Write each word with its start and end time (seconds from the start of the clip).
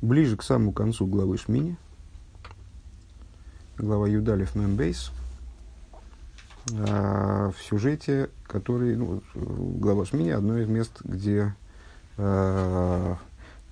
Ближе 0.00 0.36
к 0.36 0.44
самому 0.44 0.72
концу 0.72 1.06
главы 1.06 1.38
Шмини, 1.38 1.76
глава 3.76 4.06
Юдалев 4.06 4.54
Мембейс, 4.54 5.10
в 6.66 7.54
сюжете, 7.60 8.30
который, 8.46 8.96
ну, 8.96 9.22
глава 9.34 10.04
Шмини, 10.04 10.30
одно 10.30 10.58
из 10.58 10.68
мест, 10.68 11.00
где 11.02 11.54
э, 12.16 13.14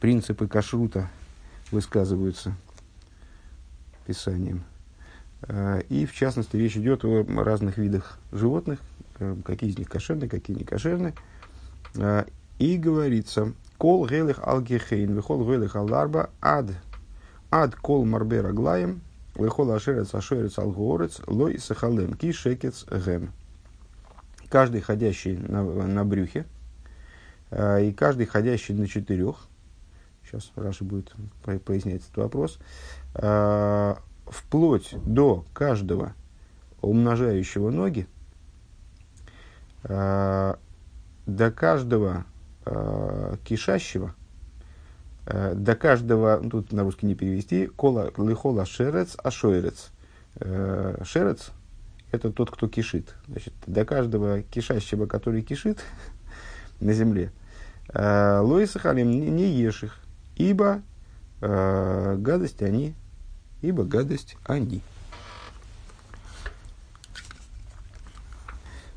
принципы 0.01 0.49
кашрута 0.49 1.09
высказываются 1.71 2.55
писанием. 4.07 4.65
Э, 5.43 5.83
и, 5.89 6.07
в 6.07 6.15
частности, 6.15 6.57
речь 6.57 6.77
идет 6.77 7.05
о 7.05 7.25
разных 7.45 7.79
видах 7.79 8.19
животных, 8.33 8.81
э, 9.21 9.37
какие 9.45 9.71
из 9.71 9.79
них 9.79 9.89
кошерны, 9.89 10.29
какие 10.29 10.57
не 10.57 10.65
кошерны. 10.65 11.15
И 12.59 12.79
говорится, 12.79 13.53
кол 13.79 14.07
гелих 14.07 14.41
алгехейн, 14.43 15.15
вихол 15.15 15.45
гелих 15.49 15.77
аларба 15.77 16.31
ад, 16.41 16.71
ад 17.51 17.75
кол 17.75 18.05
марбера 18.05 18.53
глаем, 18.53 19.01
вихол 19.35 19.73
ашерец 19.73 20.15
ашерец 20.15 20.59
алгорец, 20.59 21.21
лой 21.27 21.59
сахалем 21.59 22.15
ки 22.15 22.33
шекец 22.33 22.87
гем. 22.91 23.33
Каждый 24.49 24.81
ходящий 24.81 25.37
на, 25.37 25.63
на 25.65 26.05
брюхе, 26.05 26.47
и 27.51 27.95
каждый 27.97 28.27
ходящий 28.27 28.75
на 28.75 28.87
четырех, 28.87 29.37
сейчас 30.25 30.51
Раша 30.55 30.85
будет 30.85 31.13
пояснять 31.65 32.03
этот 32.03 32.17
вопрос, 32.17 32.59
вплоть 34.27 34.95
до 35.05 35.45
каждого 35.53 36.15
умножающего 36.81 37.71
ноги, 37.71 38.07
э, 39.85 40.55
до 41.27 41.51
каждого 41.51 42.25
э, 42.67 43.37
кишащего, 43.45 44.15
э, 45.27 45.55
до 45.55 45.75
каждого, 45.75 46.41
ну, 46.43 46.51
тут 46.51 46.73
на 46.73 46.83
русский 46.83 47.07
не 47.07 47.15
перевести, 47.15 47.67
кола 47.67 48.13
лихола 48.17 48.67
шерец, 48.67 49.17
а 49.23 49.31
шойрец. 49.31 49.91
Э, 50.37 51.03
шерец– 51.05 51.51
это 52.13 52.31
тот, 52.31 52.51
кто 52.51 52.69
кишит. 52.69 53.15
Значит, 53.29 53.55
до 53.67 53.85
каждого 53.85 54.43
кишащего, 54.43 55.07
который 55.07 55.43
кишит 55.43 55.79
на 56.81 56.93
земле, 56.93 57.33
э, 57.89 58.41
лоиса 58.41 58.79
халим 58.79 59.11
не, 59.11 59.31
не 59.31 59.47
ешь 59.47 59.85
их, 59.85 59.99
ибо 60.37 60.83
э, 61.41 62.17
гадость 62.19 62.63
они 62.63 62.95
ибо 63.63 63.85
гадость 63.85 64.37
они. 64.45 64.83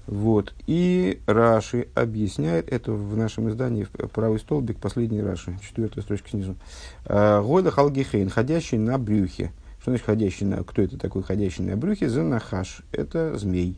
Вот. 0.10 0.56
И 0.66 1.22
Раши 1.28 1.88
объясняет 1.94 2.68
это 2.74 2.92
в 2.94 3.16
нашем 3.16 3.48
издании, 3.50 3.84
в 3.84 4.08
правый 4.08 4.40
столбик, 4.40 4.80
последний 4.80 5.22
Раши, 5.22 5.60
четвертая 5.62 6.04
строчка 6.04 6.30
снизу. 6.30 6.56
«А, 7.06 7.44
Года 7.44 7.70
халгихейн, 7.70 8.28
ходящий 8.30 8.80
на 8.80 8.98
брюхе. 8.98 9.52
Что 9.80 9.92
значит 9.92 10.08
ходящий 10.08 10.48
на, 10.48 10.64
кто 10.64 10.82
это 10.82 10.98
такой 10.98 11.22
ходящий 11.22 11.64
на 11.64 11.78
брюхе? 11.78 12.10
Занахаш, 12.10 12.82
это 12.92 13.38
змей. 13.38 13.78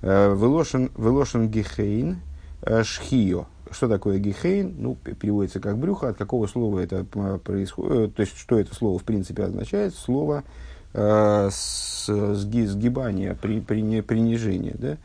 «А, 0.00 0.32
Велошен 0.32 1.48
гихейн, 1.48 2.20
а, 2.62 2.84
шхио. 2.84 3.46
Что 3.72 3.88
такое 3.88 4.18
гихейн? 4.18 4.76
Ну, 4.78 4.94
переводится 4.94 5.58
как 5.58 5.76
брюхо. 5.76 6.10
От 6.10 6.18
какого 6.18 6.46
слова 6.46 6.78
это 6.78 7.02
происходит? 7.02 7.92
Э, 7.92 8.08
то 8.14 8.22
есть, 8.22 8.38
что 8.38 8.60
это 8.60 8.76
слово 8.76 9.00
в 9.00 9.02
принципе 9.02 9.42
означает? 9.42 9.94
Слово 9.94 10.44
э, 10.92 11.48
с, 11.50 12.06
сги, 12.36 12.66
сгибания, 12.66 13.34
при, 13.34 13.60
при, 13.60 14.02
принижения. 14.02 14.76
Да? 14.78 14.98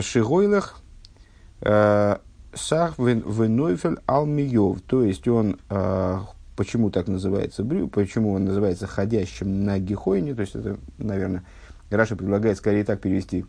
Шигойлах 0.00 0.80
э, 1.60 2.16
сах 2.54 2.98
венойфель 2.98 3.98
алмиев. 4.06 4.82
То 4.82 5.04
есть, 5.04 5.26
он 5.28 5.58
э, 5.68 6.18
почему 6.56 6.90
так 6.90 7.08
называется 7.08 7.64
брю, 7.64 7.88
почему 7.88 8.32
он 8.32 8.44
называется 8.44 8.86
ходящим 8.86 9.64
на 9.64 9.78
гихойне, 9.78 10.34
то 10.34 10.42
есть 10.42 10.54
это, 10.54 10.78
наверное, 10.98 11.44
Раша 11.90 12.16
предлагает 12.16 12.56
скорее 12.56 12.84
так 12.84 13.00
перевести, 13.00 13.44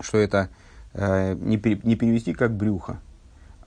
что 0.00 0.18
это 0.18 0.48
э, 0.94 1.34
не, 1.34 1.56
не 1.84 1.96
перевести 1.96 2.32
как 2.32 2.56
брюхо, 2.56 3.00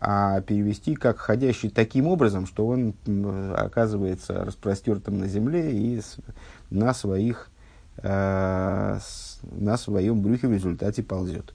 а 0.01 0.41
перевести 0.41 0.95
как 0.95 1.17
ходящий 1.17 1.69
таким 1.69 2.07
образом, 2.07 2.45
что 2.45 2.67
он 2.67 2.95
оказывается 3.55 4.45
распростертым 4.45 5.19
на 5.19 5.27
земле 5.27 5.71
и 5.71 6.01
на 6.69 6.93
своих 6.93 7.49
э, 8.01 8.99
на 9.51 9.77
своем 9.77 10.21
брюхе 10.21 10.47
в 10.47 10.53
результате 10.53 11.03
ползет. 11.03 11.53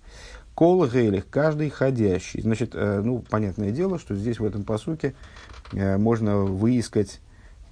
Кол 0.54 0.86
гейлих, 0.86 1.28
каждый 1.28 1.70
ходящий. 1.70 2.40
Значит, 2.42 2.70
э, 2.74 3.02
ну, 3.04 3.24
понятное 3.28 3.70
дело, 3.70 3.98
что 3.98 4.14
здесь 4.14 4.38
в 4.38 4.44
этом 4.44 4.64
посуке 4.64 5.14
э, 5.72 5.96
можно 5.96 6.38
выискать, 6.38 7.20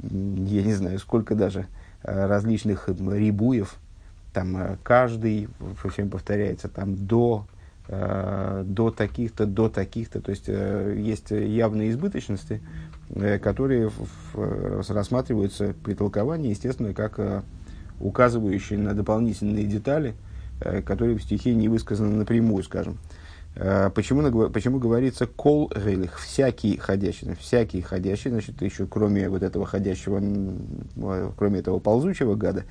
я 0.00 0.62
не 0.62 0.74
знаю, 0.74 0.98
сколько 0.98 1.34
даже 1.34 1.66
различных 2.02 2.88
рибуев. 2.88 3.76
Там 4.32 4.78
каждый, 4.82 5.48
всем 5.88 6.10
повторяется, 6.10 6.68
там 6.68 7.06
до 7.06 7.46
до 7.88 8.94
таких-то, 8.96 9.44
до 9.44 9.68
таких-то. 9.68 10.20
То 10.20 10.30
есть 10.30 10.48
есть 10.48 11.30
явные 11.30 11.90
избыточности, 11.90 12.62
которые 13.42 13.90
рассматриваются 14.34 15.74
при 15.84 15.94
толковании, 15.94 16.50
естественно, 16.50 16.94
как 16.94 17.44
указывающие 18.02 18.78
на 18.78 18.94
дополнительные 18.94 19.64
детали, 19.64 20.14
которые 20.84 21.16
в 21.16 21.22
стихе 21.22 21.54
не 21.54 21.68
высказаны 21.68 22.16
напрямую, 22.16 22.62
скажем. 22.62 22.98
Почему, 23.94 24.48
почему 24.48 24.78
говорится 24.78 25.26
кол 25.26 25.70
гейлих, 25.74 26.18
всякий 26.18 26.78
ходящий, 26.78 27.34
всякий 27.38 27.82
ходящий, 27.82 28.30
значит, 28.30 28.62
еще 28.62 28.86
кроме 28.86 29.28
вот 29.28 29.42
этого 29.42 29.66
ходящего, 29.66 30.22
кроме 31.36 31.58
этого 31.58 31.78
ползучего 31.78 32.34
гада, 32.34 32.64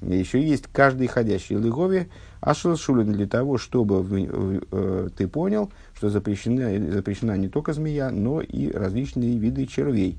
еще 0.00 0.40
есть 0.40 0.64
каждый 0.70 1.08
ходящий 1.08 1.56
лыгове, 1.56 2.08
ашел 2.40 2.76
шулин 2.76 3.12
для 3.12 3.26
того, 3.26 3.58
чтобы 3.58 4.02
вы, 4.02 4.28
э, 4.70 5.08
ты 5.16 5.26
понял, 5.26 5.72
что 5.94 6.08
запрещена, 6.08 6.92
запрещена 6.92 7.36
не 7.36 7.48
только 7.48 7.72
змея, 7.72 8.10
но 8.10 8.40
и 8.40 8.70
различные 8.70 9.36
виды 9.36 9.66
червей. 9.66 10.16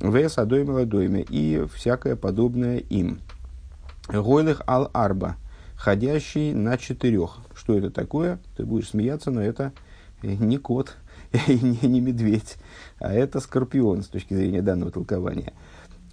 Вес 0.00 0.38
адойме 0.38 0.72
ладойме 0.72 1.24
и 1.28 1.64
всякое 1.72 2.16
подобное 2.16 2.78
им. 2.78 3.20
Гойлых 4.08 4.62
ал 4.66 4.90
арба, 4.92 5.36
ходящий 5.76 6.52
на 6.52 6.76
четырех. 6.76 7.38
Что 7.54 7.76
это 7.78 7.90
такое? 7.90 8.38
Ты 8.56 8.64
будешь 8.64 8.90
смеяться, 8.90 9.30
но 9.30 9.42
это 9.42 9.72
не 10.22 10.58
кот 10.58 10.96
не, 11.48 11.88
не 11.88 12.00
медведь, 12.00 12.56
а 12.98 13.12
это 13.12 13.40
скорпион 13.40 14.02
с 14.02 14.08
точки 14.08 14.34
зрения 14.34 14.62
данного 14.62 14.90
толкования. 14.90 15.52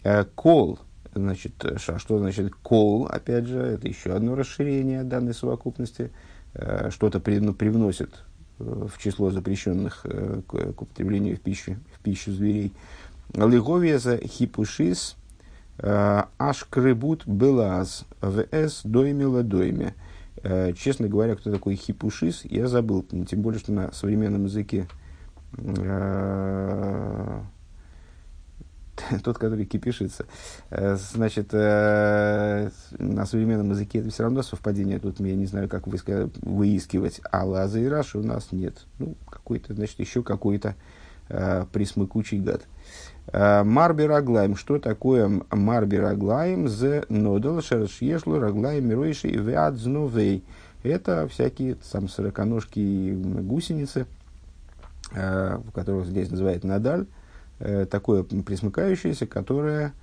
Э, 0.03 0.25
кол– 0.35 0.79
Значит, 1.13 1.53
что 1.77 2.19
значит 2.19 2.53
кол? 2.61 3.07
Опять 3.07 3.47
же, 3.47 3.59
это 3.59 3.88
еще 3.88 4.13
одно 4.13 4.35
расширение 4.35 5.03
данной 5.03 5.33
совокупности. 5.33 6.11
Э, 6.53 6.89
что-то 6.91 7.21
ну, 7.25 7.53
привносит 7.53 8.11
э, 8.59 8.88
в 8.94 9.01
число 9.01 9.31
запрещенных 9.31 10.06
к 10.47 10.53
употреблению 10.81 11.38
в 11.38 11.41
пищу, 11.41 11.77
в 11.95 12.00
пищу 12.01 12.31
зверей. 12.31 12.73
Лиговиеза 13.33 14.17
хипушис 14.17 15.16
аш 15.81 16.66
крыбут 16.69 17.25
белаз 17.28 18.06
вс 18.22 18.81
дойме 18.84 19.44
дойме. 19.44 19.94
Честно 20.78 21.07
говоря, 21.07 21.35
кто 21.35 21.51
такой 21.51 21.75
хипушис, 21.75 22.45
я 22.45 22.67
забыл. 22.67 23.03
Тем 23.03 23.41
более, 23.41 23.59
что 23.59 23.72
на 23.72 23.91
современном 23.91 24.45
языке 24.45 24.88
тот, 29.23 29.38
который 29.38 29.66
кипишится. 29.66 30.25
Э, 30.69 30.95
значит, 30.95 31.50
э, 31.53 32.69
на 32.97 33.25
современном 33.25 33.72
языке 33.72 34.00
это 34.00 34.09
все 34.09 34.23
равно 34.23 34.41
совпадение. 34.44 35.00
Тут 35.00 35.19
я 35.19 35.35
не 35.35 35.45
знаю, 35.45 35.69
как 35.69 35.88
выискивать. 35.88 37.22
А 37.31 37.45
лаза 37.45 37.79
и 37.79 37.85
раши 37.85 38.18
у 38.18 38.23
нас 38.23 38.51
нет. 38.51 38.85
Ну, 38.97 39.16
какой-то, 39.29 39.73
значит, 39.73 40.00
еще 40.00 40.23
какой-то 40.23 40.75
э, 41.29 41.66
присмыкучий 41.72 42.39
гад. 42.39 42.63
Марби 43.31 44.03
раглаем. 44.03 44.56
Что 44.56 44.79
такое 44.79 45.42
марби 45.51 45.98
раглаем? 45.98 46.68
З 46.68 47.06
нодал 47.09 47.62
шершешлу 47.62 48.39
раглаем 48.39 48.88
мируиши 48.88 49.27
веадзновей. 49.27 50.44
Это 50.83 51.27
всякие 51.27 51.75
там 51.92 52.07
сороконожки 52.07 52.80
и 52.80 53.13
гусеницы, 53.13 54.07
в 55.12 55.71
которых 55.74 56.07
здесь 56.07 56.31
называют 56.31 56.63
надаль 56.63 57.06
Э, 57.59 57.86
такое 57.86 58.24
присмыкающееся, 58.24 59.27
которое, 59.27 59.94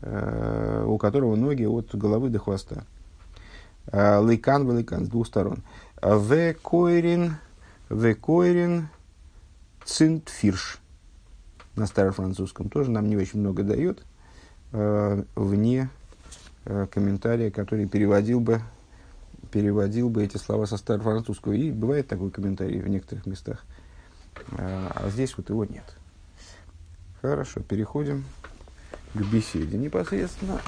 э, 0.00 0.84
у 0.86 0.96
которого 0.96 1.36
ноги 1.36 1.64
от 1.64 1.94
головы 1.94 2.30
до 2.30 2.38
хвоста. 2.38 2.84
Э, 3.88 4.18
лейкан 4.22 4.66
в 4.66 4.74
лейкан 4.74 5.04
с 5.04 5.08
двух 5.08 5.26
сторон. 5.26 5.62
В 6.00 6.54
койрин, 6.54 7.36
в 7.90 8.14
койрин 8.14 8.88
цинтфирш 9.84 10.80
на 11.76 11.86
старофранцузском 11.86 12.68
тоже 12.68 12.90
нам 12.90 13.08
не 13.08 13.16
очень 13.16 13.40
много 13.40 13.62
дает 13.62 14.02
вне 14.72 15.90
комментария, 16.90 17.50
который 17.50 17.86
переводил 17.86 18.40
бы, 18.40 18.60
переводил 19.50 20.08
бы 20.08 20.24
эти 20.24 20.36
слова 20.36 20.66
со 20.66 20.76
старофранцузского. 20.76 21.52
И 21.52 21.70
бывает 21.70 22.08
такой 22.08 22.30
комментарий 22.30 22.80
в 22.80 22.88
некоторых 22.88 23.26
местах. 23.26 23.64
А 24.56 25.08
здесь 25.10 25.36
вот 25.36 25.50
его 25.50 25.64
нет. 25.64 25.84
Хорошо, 27.20 27.60
переходим 27.60 28.24
к 29.14 29.20
беседе 29.20 29.76
непосредственно. 29.76 30.60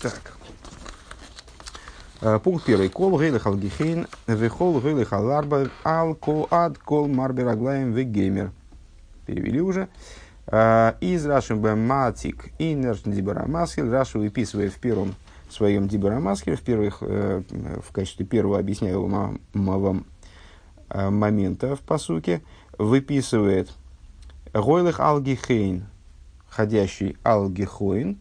Так. 0.00 0.38
Э, 2.22 2.38
пункт 2.38 2.64
первый. 2.64 2.88
Кол 2.88 3.18
гейлых 3.18 3.46
алгихейн, 3.46 4.06
вехол 4.26 4.80
гейлых 4.80 5.12
аларба, 5.12 5.70
ал 5.84 6.14
ко 6.14 6.46
ад 6.50 6.78
кол 6.78 7.08
марбер 7.08 7.48
аглаем 7.48 7.92
вегеймер. 7.92 8.52
Перевели 9.26 9.60
уже. 9.60 9.88
Э, 10.46 10.94
из 11.00 11.26
Рашим 11.26 11.60
Матик 11.86 12.50
и 12.58 12.74
Дибарамаскель. 12.74 13.88
Раша 13.88 14.18
выписывает 14.18 14.72
в 14.72 14.80
первом 14.80 15.14
своем 15.48 15.88
Дибарамаскеле, 15.88 16.56
в, 16.56 16.62
первых, 16.62 16.98
э, 17.02 17.42
в 17.86 17.92
качестве 17.92 18.26
первого 18.26 18.58
объясняемого 18.58 19.38
вам 19.54 20.06
момента 20.92 21.76
в 21.76 21.80
посуке, 21.80 22.42
выписывает 22.76 23.70
Гойлых 24.52 24.98
Алгихейн, 24.98 25.86
ходящий 26.48 27.16
Алгихоин, 27.22 28.20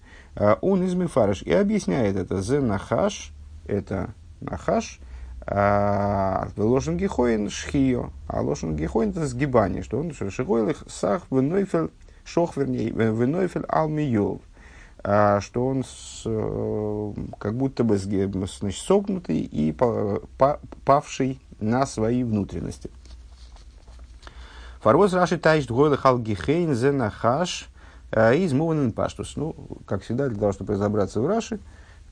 он 0.62 0.84
из 0.84 0.94
Мифарыш, 0.94 1.42
и 1.42 1.52
объясняет 1.52 2.16
это 2.16 2.44
Зе 2.44 2.60
Нахаш, 2.60 3.32
это 3.66 4.14
Нахаш, 4.40 5.00
а 5.02 5.09
Лошен 5.52 6.98
Гихоин 6.98 7.50
Шхио, 7.50 8.12
а 8.28 8.42
Лошен 8.42 8.76
Гихоин 8.76 9.10
это 9.10 9.26
сгибание, 9.26 9.82
что 9.82 10.00
он 10.00 10.14
Шихойлых 10.14 10.84
Сах 10.88 11.24
Венойфель 11.32 11.90
Шох, 12.24 12.58
вернее, 12.58 12.92
Венойфель 12.92 13.66
Алмиев, 13.68 14.42
а, 15.04 15.42
что 15.42 15.66
он 15.66 15.84
с, 15.84 16.24
э, 16.26 17.14
как 17.40 17.56
будто 17.56 17.84
бы 17.84 17.98
значит, 17.98 18.76
согнутый 18.76 19.40
и 19.40 19.76
павший 20.86 21.40
на 21.60 21.88
свои 21.88 22.24
внутренности. 22.24 22.92
Фарвоз 24.82 25.14
Раши 25.14 25.38
Тайш 25.38 25.66
Дгойлых 25.66 26.06
Алгихейн 26.06 26.76
Зенахаш 26.76 27.68
э, 28.12 28.38
из 28.38 28.54
Муванен 28.54 28.92
Паштус. 28.92 29.36
Ну, 29.36 29.56
как 29.86 30.04
всегда, 30.04 30.30
для 30.30 30.40
того, 30.40 30.52
чтобы 30.52 30.74
разобраться 30.74 31.20
в 31.22 31.28
Раши, 31.28 31.60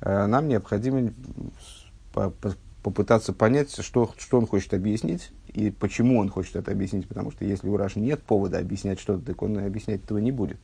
э, 0.02 0.26
нам 0.26 0.48
необходимо 0.48 1.12
попытаться 2.88 3.34
понять, 3.34 3.84
что, 3.84 4.10
что 4.18 4.38
он 4.38 4.48
хочет 4.48 4.74
объяснить 4.74 5.32
и 5.54 5.72
почему 5.72 6.20
он 6.20 6.30
хочет 6.30 6.56
это 6.56 6.72
объяснить. 6.72 7.06
Потому 7.06 7.32
что 7.32 7.44
если 7.44 7.68
у 7.68 7.76
Раши 7.76 8.00
нет 8.00 8.24
повода 8.24 8.60
объяснять 8.60 8.98
что-то, 8.98 9.26
так 9.26 9.42
он 9.42 9.58
объяснять 9.58 10.06
этого 10.06 10.20
не 10.20 10.32
будет. 10.32 10.58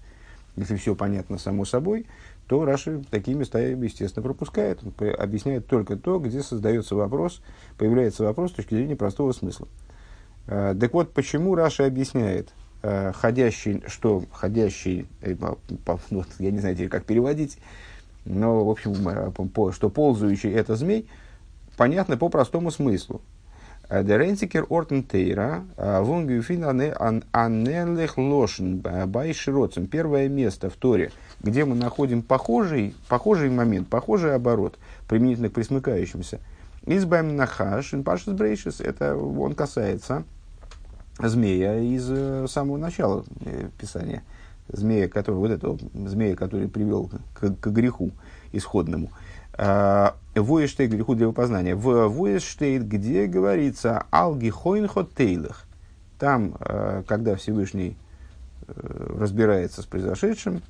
Если 0.55 0.77
все 0.77 0.95
понятно 0.95 1.37
само 1.37 1.65
собой, 1.65 2.05
то 2.47 2.63
Раши 2.63 3.03
такие 3.11 3.35
места, 3.35 3.59
естественно, 3.59 4.23
пропускает. 4.23 4.79
Он 4.81 4.93
объясняет 5.19 5.67
только 5.67 5.97
то, 5.97 6.17
где 6.17 6.41
создается 6.41 6.95
вопрос, 6.95 7.41
появляется 7.77 8.23
вопрос 8.23 8.51
с 8.51 8.53
точки 8.53 8.73
зрения 8.73 8.95
простого 8.95 9.33
смысла. 9.33 9.67
Э, 10.47 10.73
так 10.79 10.93
вот, 10.93 11.11
почему 11.11 11.55
Раша 11.55 11.85
объясняет, 11.85 12.53
э, 12.83 13.11
ходящий, 13.11 13.83
что 13.87 14.23
ходящий, 14.31 15.07
ну, 16.09 16.23
я 16.39 16.51
не 16.51 16.59
знаю, 16.59 16.89
как 16.89 17.03
переводить, 17.03 17.57
но, 18.23 18.63
в 18.63 18.69
общем, 18.69 18.93
что 19.73 19.89
ползающий 19.89 20.51
это 20.51 20.77
змей, 20.77 21.09
понятно 21.77 22.17
по 22.17 22.29
простому 22.29 22.71
смыслу. 22.71 23.21
Деренцикер 23.89 24.65
ортен 24.69 25.03
тейра, 25.03 25.63
вунгюфин 25.77 26.63
аннелех 27.31 28.17
лошен 28.17 28.79
байшироцем. 28.79 29.87
Первое 29.87 30.29
место 30.29 30.69
в 30.69 30.73
Торе, 30.73 31.11
где 31.41 31.65
мы 31.65 31.75
находим 31.75 32.21
похожий, 32.21 32.95
похожий 33.07 33.49
момент, 33.49 33.87
похожий 33.89 34.33
оборот, 34.33 34.79
применительно 35.07 35.49
к 35.49 35.53
присмыкающимся– 35.53 36.39
Избавим 36.85 37.37
нахаш, 37.37 37.93
инпашис 37.93 38.33
брейшис, 38.33 38.81
это 38.81 39.15
он 39.15 39.55
касается 39.55 40.25
змея 41.17 41.79
из 41.79 42.09
э, 42.11 42.45
самого 42.49 42.75
начала 42.75 43.23
э, 43.45 43.69
Писания. 43.79 44.21
Змея, 44.67 45.07
который, 45.07 45.35
вот 45.35 45.51
этого 45.51 45.77
змея, 45.93 46.35
который 46.35 46.67
привел 46.67 47.09
к, 47.33 47.55
к 47.55 47.67
греху 47.67 48.11
исходному. 48.51 49.11
А, 49.53 50.15
Воештейт, 50.35 50.91
греху 50.91 51.15
для 51.15 51.31
познания. 51.31 51.75
В 51.75 52.07
Воештейт, 52.07 52.87
где 52.87 53.25
говорится 53.25 54.05
«Алги 54.09 54.49
хойнхот 54.49 55.13
тейлах». 55.15 55.65
Там, 56.19 56.55
э, 56.59 57.03
когда 57.07 57.35
Всевышний 57.35 57.97
разбирается 58.67 59.81
с 59.81 59.85
произошедшим, 59.85 60.61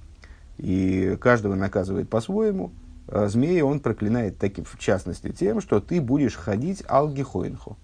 и 0.57 1.15
каждого 1.21 1.56
наказывает 1.56 2.09
по-своему– 2.09 2.71
Э, 3.07 3.27
змея 3.27 3.65
он 3.65 3.80
проклинает 3.80 4.38
таким, 4.38 4.65
в 4.65 4.77
частности 4.80 5.31
тем, 5.31 5.62
что 5.62 5.79
ты 5.79 6.01
будешь 6.01 6.36
ходить 6.36 6.83
алгихоинху. 6.88 7.77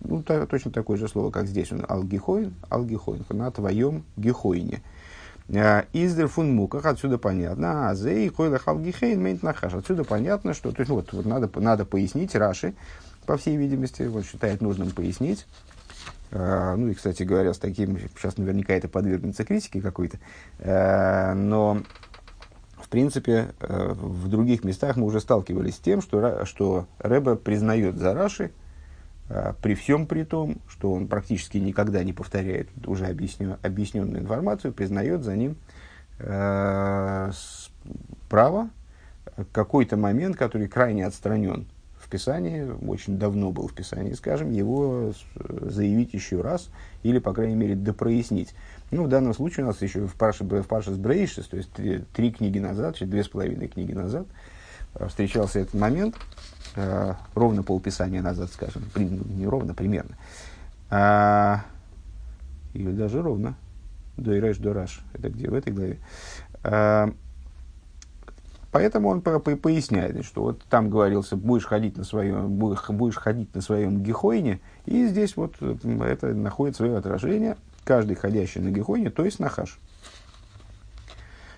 Ну, 0.00 0.22
то, 0.22 0.46
точно 0.46 0.70
такое 0.70 0.96
же 0.96 1.08
слово, 1.08 1.30
как 1.30 1.46
здесь 1.46 1.72
он 1.72 1.84
алгихоин, 1.88 2.54
алгихоинху, 2.68 3.34
на 3.34 3.50
твоем 3.50 4.04
гихоине. 4.16 4.82
Э, 5.48 5.84
Издер 5.92 6.28
фун 6.28 6.54
муках, 6.54 6.86
отсюда 6.86 7.18
понятно, 7.18 7.88
а 7.88 7.94
зей 7.94 8.28
хойлах 8.28 8.66
алгихейн 8.66 9.22
мейнт 9.22 9.42
нахаш. 9.42 9.74
Отсюда 9.74 10.04
понятно, 10.04 10.54
что 10.54 10.72
то 10.72 10.80
есть, 10.80 10.90
вот, 10.90 11.12
вот 11.12 11.24
надо, 11.24 11.50
надо 11.60 11.84
пояснить 11.84 12.34
Раши, 12.34 12.74
по 13.26 13.36
всей 13.36 13.56
видимости, 13.56 14.02
он 14.02 14.22
считает 14.22 14.60
нужным 14.60 14.90
пояснить. 14.90 15.46
Uh, 16.32 16.74
ну 16.74 16.88
и, 16.88 16.94
кстати 16.94 17.22
говоря, 17.22 17.54
с 17.54 17.58
таким, 17.58 17.98
сейчас 18.16 18.36
наверняка 18.36 18.74
это 18.74 18.88
подвергнется 18.88 19.44
критике 19.44 19.80
какой-то, 19.80 20.18
uh, 20.58 21.34
но 21.34 21.82
в 22.86 22.88
принципе, 22.88 23.48
э, 23.58 23.92
в 23.94 24.28
других 24.28 24.62
местах 24.62 24.96
мы 24.96 25.06
уже 25.06 25.18
сталкивались 25.18 25.74
с 25.74 25.78
тем, 25.78 26.00
что, 26.00 26.44
что 26.44 26.86
Рэбе 27.00 27.34
признает 27.34 27.96
за 27.96 28.14
Раши, 28.14 28.44
э, 28.44 28.65
при 29.60 29.74
всем 29.74 30.06
при 30.06 30.22
том, 30.22 30.58
что 30.68 30.92
он 30.92 31.08
практически 31.08 31.58
никогда 31.58 32.04
не 32.04 32.12
повторяет 32.12 32.68
уже 32.86 33.06
объяснен, 33.06 33.56
объясненную 33.62 34.22
информацию, 34.22 34.72
признает 34.72 35.24
за 35.24 35.36
ним 35.36 35.56
э, 36.20 37.32
право, 38.28 38.70
какой-то 39.52 39.96
момент, 39.96 40.36
который 40.36 40.68
крайне 40.68 41.06
отстранен 41.06 41.66
в 41.98 42.08
Писании, 42.08 42.70
очень 42.86 43.18
давно 43.18 43.50
был 43.50 43.66
в 43.66 43.74
Писании, 43.74 44.12
скажем, 44.12 44.52
его 44.52 45.12
заявить 45.34 46.14
еще 46.14 46.40
раз 46.40 46.70
или, 47.02 47.18
по 47.18 47.32
крайней 47.32 47.56
мере, 47.56 47.74
допрояснить. 47.74 48.54
Ну, 48.92 49.04
в 49.04 49.08
данном 49.08 49.34
случае 49.34 49.64
у 49.64 49.68
нас 49.68 49.82
еще 49.82 50.06
в 50.06 50.14
Паше, 50.14 50.44
в 50.44 50.62
Паше 50.62 50.92
с 50.92 50.96
Брейшис, 50.96 51.48
то 51.48 51.56
есть 51.56 51.72
три, 51.72 52.04
три 52.14 52.30
книги 52.30 52.60
назад, 52.60 52.96
две 53.00 53.24
с 53.24 53.28
половиной 53.28 53.66
книги 53.66 53.92
назад, 53.92 54.26
э, 54.94 55.08
встречался 55.08 55.58
этот 55.58 55.74
момент, 55.74 56.16
э, 56.76 57.14
ровно 57.34 57.62
полписания 57.62 58.22
назад, 58.22 58.50
скажем, 58.52 58.84
при, 58.94 59.04
ну, 59.04 59.24
не 59.28 59.46
ровно, 59.46 59.74
примерно, 59.74 60.16
а, 60.90 61.64
или 62.74 62.92
даже 62.92 63.22
ровно, 63.22 63.54
до 64.16 64.36
Иреш, 64.36 64.58
до 64.58 64.72
Раш, 64.72 65.00
это 65.12 65.28
где, 65.28 65.48
в 65.48 65.54
этой 65.54 65.72
главе. 65.72 65.98
А, 66.62 67.12
Поэтому 68.76 69.08
он 69.08 69.22
по 69.22 69.38
по 69.38 69.56
поясняет, 69.56 70.22
что 70.26 70.42
вот 70.42 70.62
там 70.68 70.90
говорился, 70.90 71.34
будешь 71.34 71.64
ходить 71.64 71.96
на 71.96 72.04
своем, 72.04 72.50
будешь, 72.56 72.86
будешь 72.90 73.16
ходить 73.16 73.54
на 73.54 73.62
своем 73.62 74.02
гехойне, 74.02 74.60
и 74.84 75.06
здесь 75.06 75.34
вот 75.34 75.54
это 75.62 76.34
находит 76.34 76.76
свое 76.76 76.98
отражение. 76.98 77.56
Каждый 77.84 78.16
ходящий 78.16 78.60
на 78.60 78.70
гехоне, 78.70 79.08
то 79.08 79.24
есть 79.24 79.38
нахаш. 79.38 79.78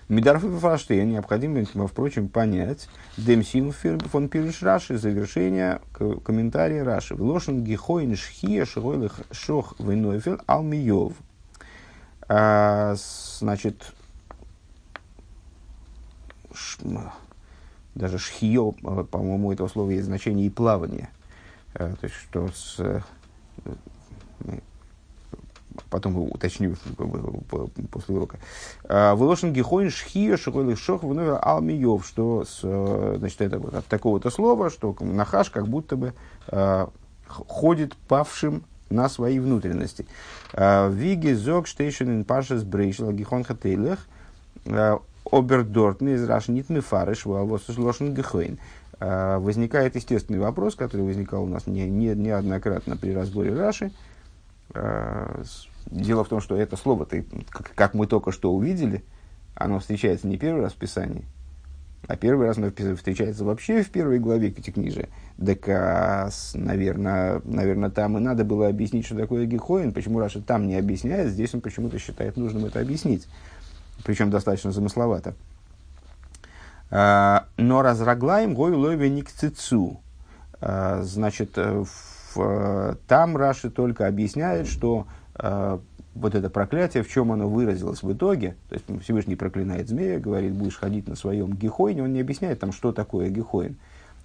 Мидарф 0.09 0.43
и 0.43 0.57
фаштея 0.57 1.05
необходимо, 1.05 1.63
впрочем, 1.87 2.29
понять. 2.29 2.89
Демсим 3.15 3.71
фон 3.71 4.27
пириш 4.27 4.63
Раши, 4.63 4.97
завершение 4.97 5.81
комментария 5.93 6.83
Раши. 6.83 7.13
Влошен 7.13 7.63
гехоин 7.63 8.15
шхия 8.15 8.65
шгойлых 8.65 9.21
шох 9.31 9.75
венойфел 9.79 10.41
алмиев. 10.47 11.13
А, 12.27 12.95
значит, 13.39 13.93
даже 17.93 18.17
шхио, 18.17 18.71
по-моему, 18.71 19.53
этого 19.53 19.67
слова 19.67 19.91
есть 19.91 20.05
значение 20.05 20.47
и 20.47 20.49
плавание. 20.49 21.09
А, 21.75 21.95
то 21.95 22.05
есть, 22.05 22.15
что 22.15 22.47
с, 22.47 23.03
потом 25.89 26.17
уточню 26.17 26.75
после 27.91 28.15
урока. 28.15 28.37
А, 28.83 29.15
Вылошен 29.15 29.53
гихоин 29.53 29.89
шхия 29.89 30.37
шихой 30.37 30.75
шох 30.75 31.03
вновь 31.03 31.39
алмиев, 31.41 32.05
что 32.05 32.45
с, 32.45 32.59
значит, 33.17 33.41
это 33.41 33.59
вот 33.59 33.73
от 33.73 33.85
такого-то 33.85 34.29
слова, 34.29 34.69
что 34.69 34.95
нахаш 34.99 35.49
как 35.49 35.67
будто 35.67 35.95
бы 35.95 36.13
а, 36.47 36.89
ходит 37.27 37.95
павшим 38.07 38.63
на 38.89 39.09
свои 39.09 39.39
внутренности. 39.39 40.05
А, 40.53 40.89
Виги 40.89 41.33
зог 41.33 41.67
штейшен 41.67 42.23
пашес 42.23 42.63
брейшел 42.63 43.11
гихон 43.11 43.43
хатейлех 43.43 43.99
обердортный 45.31 46.15
из 46.15 46.27
рашнит 46.27 46.69
мифарыш 46.69 47.25
валвос 47.25 47.69
лошен 47.77 48.13
гихоин 48.13 48.57
возникает 48.99 49.95
естественный 49.95 50.39
вопрос, 50.39 50.75
который 50.75 51.05
возникал 51.05 51.43
у 51.43 51.47
нас 51.47 51.67
не, 51.67 51.87
не, 51.89 52.13
неоднократно 52.15 52.97
при 52.97 53.11
разборе 53.11 53.55
Раши, 53.55 53.91
Дело 55.85 56.23
в 56.23 56.29
том, 56.29 56.39
что 56.41 56.55
это 56.55 56.77
слово, 56.77 57.05
ты, 57.05 57.25
как, 57.49 57.73
как 57.73 57.93
мы 57.93 58.07
только 58.07 58.31
что 58.31 58.53
увидели, 58.53 59.03
оно 59.55 59.79
встречается 59.79 60.27
не 60.27 60.37
первый 60.37 60.61
раз 60.61 60.73
в 60.73 60.77
Писании, 60.77 61.25
а 62.07 62.15
первый 62.15 62.47
раз 62.47 62.57
оно 62.57 62.69
встречается 62.69 63.43
вообще 63.43 63.83
в 63.83 63.89
первой 63.89 64.19
главе 64.19 64.51
Катекнижия. 64.51 65.09
Так, 65.43 65.67
а, 65.67 66.29
наверное, 66.53 67.41
наверное, 67.43 67.89
там 67.89 68.17
и 68.17 68.21
надо 68.21 68.43
было 68.43 68.67
объяснить, 68.67 69.05
что 69.05 69.15
такое 69.15 69.45
Гехоин, 69.45 69.93
почему 69.93 70.19
Раша 70.19 70.41
там 70.41 70.67
не 70.67 70.75
объясняет, 70.75 71.31
здесь 71.31 71.53
он 71.53 71.61
почему-то 71.61 71.97
считает 71.97 72.37
нужным 72.37 72.65
это 72.65 72.79
объяснить, 72.79 73.27
причем 74.03 74.29
достаточно 74.29 74.71
замысловато. 74.71 75.33
Но 76.91 77.43
разраглаем 77.57 78.53
гой 78.55 78.73
ловеник 78.73 79.29
цицу. 79.29 80.01
Значит, 80.61 81.55
в, 81.55 82.97
там 83.07 83.37
Раши 83.37 83.69
только 83.69 84.07
объясняет, 84.07 84.67
что 84.67 85.07
вот 85.41 86.35
это 86.35 86.49
проклятие, 86.49 87.03
в 87.03 87.09
чем 87.09 87.31
оно 87.31 87.47
выразилось 87.47 88.03
в 88.03 88.11
итоге, 88.11 88.55
то 88.69 88.75
есть 88.75 89.03
Всевышний 89.03 89.35
проклинает 89.35 89.87
змея, 89.87 90.19
говорит, 90.19 90.53
будешь 90.53 90.77
ходить 90.77 91.07
на 91.07 91.15
своем 91.15 91.53
гехойне, 91.53 92.03
он 92.03 92.13
не 92.13 92.21
объясняет 92.21 92.59
там, 92.59 92.71
что 92.71 92.91
такое 92.91 93.29
гехойн. 93.29 93.77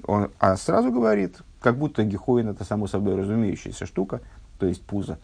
Он, 0.06 0.30
а 0.38 0.56
сразу 0.56 0.90
говорит, 0.90 1.38
как 1.60 1.76
будто 1.78 2.04
гехойн 2.04 2.48
это 2.48 2.64
само 2.64 2.86
собой 2.88 3.16
разумеющаяся 3.16 3.86
штука, 3.86 4.20
то 4.58 4.66
есть 4.66 4.82
пузо, 4.82 5.18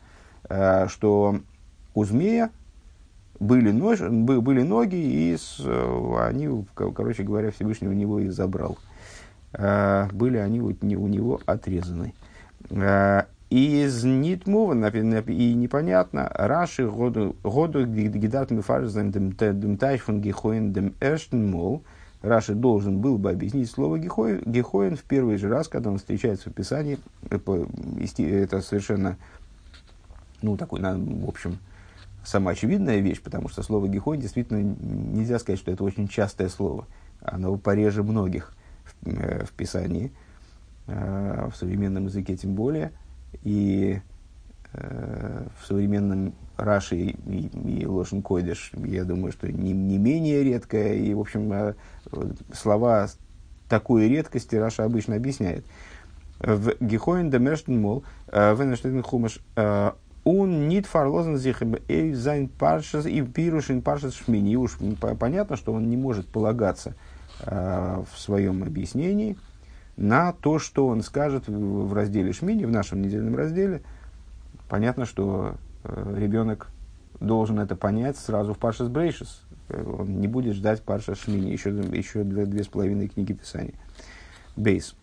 э, 0.49 0.87
что 0.89 1.41
у 1.95 2.05
змея 2.05 2.51
были, 3.41 3.73
нож, 3.73 4.01
были 4.01 4.63
ноги, 4.63 4.97
и 4.97 5.37
с, 5.37 5.61
они, 6.21 6.67
короче 6.75 7.23
говоря, 7.23 7.51
Всевышний 7.51 7.89
у 7.89 7.93
него 7.93 8.21
их 8.21 8.33
забрал. 8.33 8.79
Э, 9.53 10.09
были 10.13 10.37
они 10.37 10.61
у 10.61 11.07
него 11.09 11.41
отрезаны. 11.47 12.15
Э, 13.51 13.55
и 13.55 13.83
из 13.85 14.05
нитмува, 14.05 14.75
и 14.75 15.55
непонятно, 15.55 16.31
Раши 16.35 16.89
году 16.89 17.35
гидат 17.85 18.51
мифарзем 18.51 19.11
дем 19.11 19.77
тайфун 19.77 20.21
гехоин 20.21 20.73
дем 20.73 20.95
эрштен 21.01 21.51
мол, 21.51 21.83
Раши 22.23 22.55
должен 22.55 23.01
был 23.01 23.19
бы 23.19 23.31
объяснить 23.31 23.71
слово 23.71 23.99
гехоин 23.99 24.97
в 24.97 25.03
первый 25.03 25.37
же 25.37 25.49
раз, 25.49 25.69
когда 25.69 25.91
он 25.91 25.99
встречается 25.99 26.51
в 26.51 26.53
Писании. 26.53 26.99
Это 27.31 28.61
совершенно, 28.61 29.17
ну, 30.43 30.57
такой, 30.57 30.81
в 30.81 31.29
общем, 31.29 31.59
самая 32.23 32.55
очевидная 32.55 32.99
вещь, 32.99 33.23
потому 33.23 33.49
что 33.49 33.63
слово 33.63 33.89
гехоин 33.89 34.21
действительно 34.21 34.63
нельзя 34.63 35.39
сказать, 35.39 35.59
что 35.59 35.73
это 35.73 35.83
очень 35.83 36.09
частое 36.09 36.49
слово. 36.51 36.87
Оно 37.23 37.57
пореже 37.57 38.03
многих 38.03 38.53
в, 38.85 39.09
э, 39.09 39.45
в 39.45 39.53
Писании, 39.53 40.13
э, 40.87 41.49
в 41.51 41.57
современном 41.57 42.07
языке 42.07 42.37
тем 42.37 42.55
более– 42.55 42.93
и 43.43 44.01
э, 44.73 45.47
в 45.61 45.67
современном 45.67 46.35
Раши 46.57 46.97
и, 46.97 47.11
и, 47.27 47.81
и 47.81 47.87
Лошен 47.87 48.23
Койдыш, 48.23 48.73
я 48.75 49.05
думаю, 49.05 49.33
что 49.33 49.51
не, 49.51 49.73
не 49.73 49.99
менее 49.99 50.43
редкое, 50.43 50.95
и, 50.95 51.13
в 51.15 51.21
общем, 51.21 51.53
э, 51.53 51.75
слова 52.53 53.09
такой 53.69 54.09
редкости 54.09 54.57
Раша 54.57 54.85
обычно 54.85 55.17
объясняет. 55.17 55.65
В 56.39 56.75
Гехоин 56.81 57.31
Демештен 57.31 57.81
Мол, 57.81 58.05
э, 58.29 58.55
Венештен 58.55 59.03
Хумаш, 59.03 59.41
он 60.23 60.69
нит 60.69 60.85
фарлозен 60.85 61.39
зих 61.39 61.63
зайн 62.13 62.49
паршас 62.49 63.07
и 63.07 63.23
пирушин 63.23 63.81
паршас 63.81 64.15
шмини. 64.15 64.55
Уж 64.57 64.77
понятно, 65.19 65.57
что 65.57 65.73
он 65.73 65.89
не 65.89 65.97
может 65.97 66.29
полагаться 66.29 66.95
э, 67.41 68.05
в 68.13 68.19
своем 68.19 68.63
объяснении– 68.63 69.39
на 70.01 70.33
то, 70.33 70.59
что 70.59 70.89
он 70.89 71.03
скажет 71.03 71.45
в 71.47 71.93
разделе 71.93 72.33
Шмини, 72.33 72.65
в 72.65 72.71
нашем 72.71 73.03
недельном 73.03 73.37
разделе. 73.37 73.83
Понятно, 74.69 75.05
что 75.05 75.57
э, 75.85 76.15
ребенок 76.17 76.69
должен 77.21 77.61
это 77.61 77.77
понять 77.77 78.17
сразу 78.17 78.55
в 78.55 78.59
Паршас 78.59 78.89
Брейшес. 78.89 79.43
Э, 79.69 79.85
он 79.85 80.21
не 80.21 80.27
будет 80.27 80.55
ждать 80.55 80.83
Паршас 80.83 81.19
Шмини, 81.19 81.51
еще, 81.51 81.71
еще 81.71 82.25
две, 82.25 82.47
две 82.47 82.65
с 82.65 82.69
половиной 82.69 83.09
книги 83.09 83.35
Писания. 83.35 83.75
Бейс. 84.57 84.97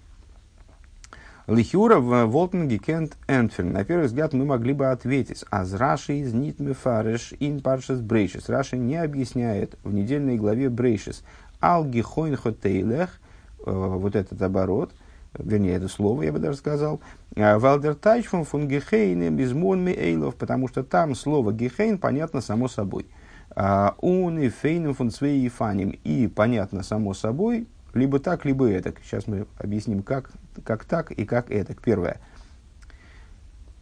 Лихюра 1.45 1.99
в 1.99 2.25
Волтенге 2.25 2.79
Кент 2.79 3.17
Энферн. 3.27 3.73
На 3.73 3.85
первый 3.85 4.07
взгляд 4.07 4.33
мы 4.33 4.45
могли 4.45 4.73
бы 4.73 4.87
ответить. 4.87 5.45
А 5.51 5.63
Раши 5.71 6.15
из 6.15 6.33
Нитме 6.33 6.73
Фареш 6.73 7.33
ин 7.39 7.61
Паршас 7.61 8.01
Брейшес. 8.01 8.49
Раши 8.49 8.77
не 8.77 8.95
объясняет 8.95 9.77
в 9.83 9.93
недельной 9.93 10.37
главе 10.37 10.69
Брейшес. 10.69 11.23
Алги 11.59 12.01
Хойн 12.01 12.35
Хотейлех– 12.35 13.19
Э, 13.26 13.26
вот 13.71 14.15
этот 14.15 14.41
оборот, 14.41 14.93
вернее, 15.37 15.73
это 15.73 15.87
слово, 15.87 16.23
я 16.23 16.31
бы 16.31 16.39
даже 16.39 16.57
сказал, 16.57 16.99
э, 17.35 17.57
Валдер 17.57 17.95
Тайчфон 17.95 18.45
фун 18.45 18.67
Гехейне 18.67 19.29
безмон 19.29 19.87
эйлов, 19.87 20.35
потому 20.35 20.67
что 20.67 20.83
там 20.83 21.15
слово 21.15 21.51
Гехейн 21.51 21.97
понятно 21.97 22.41
само 22.41 22.67
собой. 22.67 23.07
Он 23.55 24.37
и 24.37 24.49
фейном 24.49 24.93
фун 24.93 25.09
свей 25.09 25.47
фаним, 25.49 25.89
и 26.03 26.27
понятно 26.27 26.83
само 26.83 27.15
собой, 27.15 27.67
либо 27.95 28.19
так, 28.19 28.45
либо 28.45 28.69
это. 28.69 28.93
Сейчас 29.03 29.25
мы 29.25 29.47
объясним, 29.57 30.03
как, 30.03 30.29
как 30.63 30.85
так 30.85 31.11
и 31.11 31.25
как 31.25 31.49
это. 31.49 31.73
Первое. 31.73 32.19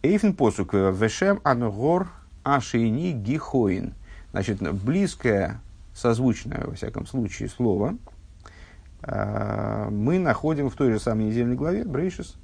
Эйфен 0.01 0.33
посук 0.33 0.75
э, 0.75 0.91
вешем 0.91 1.41
ангор 1.43 2.07
ашейни 2.43 3.11
гихоин. 3.11 3.95
Значит, 4.31 4.61
близкое, 4.61 5.59
созвучное, 5.93 6.63
во 6.65 6.73
всяком 6.73 7.05
случае, 7.05 7.49
слово– 7.49 7.97
а, 9.07 9.64
мы 9.89 10.19
находим 10.19 10.69
в 10.69 10.75
той 10.75 10.91
же 10.91 10.99
самой 10.99 11.25
недельной 11.25 11.55
главе, 11.55 11.83
Брейшис, 11.83 12.35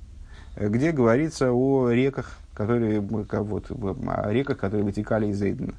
где 0.55 0.91
говорится 0.91 1.51
о 1.51 1.89
реках, 1.89 2.37
которые, 2.53 2.99
вот, 2.99 3.71
о 3.71 4.31
реках, 4.31 4.57
которые 4.57 4.83
вытекали 4.83 5.27
из 5.27 5.41
Эйдена. 5.41 5.73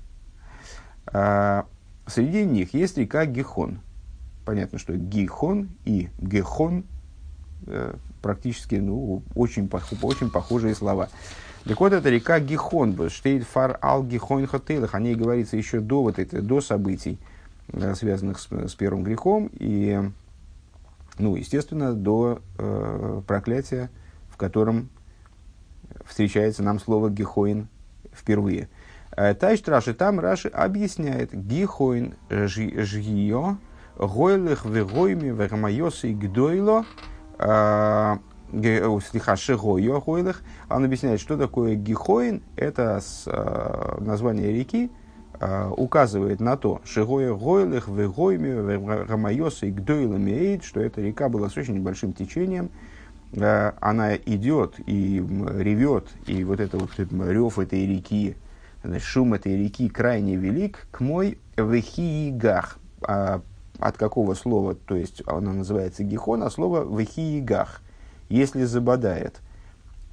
А, 1.06 1.66
среди 2.06 2.44
них 2.44 2.74
есть 2.74 2.96
река 2.98 3.26
Гихон. 3.26 3.80
Понятно, 4.44 4.78
что 4.78 4.96
Гихон 4.96 5.68
и 5.84 6.08
Гехон 6.18 6.84
э, 7.66 7.94
практически 8.22 8.76
ну, 8.76 9.22
очень, 9.34 9.70
очень 10.02 10.30
похожие 10.30 10.74
слова. 10.74 11.08
Так 11.64 11.78
вот, 11.78 11.92
это 11.92 12.08
река 12.10 12.40
Гихон, 12.40 13.08
штейт 13.08 13.44
фар 13.44 13.78
ал 13.80 14.02
Гихон 14.02 14.46
хотелах, 14.46 14.94
о 14.94 15.00
ней 15.00 15.14
говорится 15.14 15.56
еще 15.56 15.78
до, 15.78 16.02
вот 16.02 16.18
это, 16.18 16.42
до 16.42 16.60
событий, 16.60 17.18
э, 17.68 17.94
связанных 17.94 18.40
с, 18.40 18.48
с 18.50 18.74
первым 18.74 19.04
грехом. 19.04 19.48
И 19.52 20.10
ну, 21.18 21.36
естественно, 21.36 21.94
до 21.94 22.40
э, 22.58 23.22
проклятия, 23.26 23.90
в 24.28 24.36
котором 24.36 24.88
встречается 26.04 26.62
нам 26.62 26.78
слово 26.78 27.10
гехоин 27.10 27.68
впервые. 28.12 28.68
Э, 29.16 29.34
Тайш 29.34 29.62
Раши, 29.66 29.94
там 29.94 30.20
Раши 30.20 30.48
объясняет 30.48 31.34
гехоин 31.34 32.14
жьё, 32.30 33.56
гойлых 33.98 34.64
вегойми 34.64 35.28
вегамайосы 35.28 36.12
гдойло, 36.12 36.84
э, 37.38 38.16
слиха 39.10 39.36
шигойо 39.36 40.00
гойлых. 40.00 40.42
Он 40.68 40.84
объясняет, 40.84 41.20
что 41.20 41.36
такое 41.36 41.74
гехоин, 41.74 42.42
это 42.56 43.00
с, 43.00 43.24
э, 43.26 43.96
название 44.00 44.52
реки, 44.52 44.90
указывает 45.76 46.40
на 46.40 46.56
то, 46.56 46.80
Шигоя 46.84 47.34
Гойлых, 47.34 47.88
Вегойме, 47.88 48.54
Рамайоса 49.08 49.66
и 49.66 49.70
Гдойлами 49.70 50.60
что 50.62 50.80
эта 50.80 51.00
река 51.00 51.28
была 51.28 51.48
с 51.48 51.56
очень 51.56 51.74
небольшим 51.74 52.12
течением, 52.12 52.70
а, 53.36 53.74
она 53.80 54.16
идет 54.16 54.74
и 54.86 55.16
ревет, 55.16 56.08
и 56.26 56.44
вот 56.44 56.60
это 56.60 56.78
вот 56.78 56.90
рев 56.98 57.58
этой 57.58 57.86
реки, 57.86 58.36
шум 59.00 59.34
этой 59.34 59.56
реки 59.56 59.88
крайне 59.88 60.36
велик, 60.36 60.86
к 60.90 61.00
мой 61.00 61.38
вехиигах. 61.56 62.78
А 63.02 63.40
от 63.78 63.96
какого 63.96 64.34
слова, 64.34 64.74
то 64.74 64.94
есть 64.94 65.22
она 65.26 65.52
называется 65.52 66.04
гихон, 66.04 66.44
а 66.44 66.50
слово 66.50 66.84
вехиигах, 66.84 67.82
если 68.28 68.64
забодает– 68.64 69.40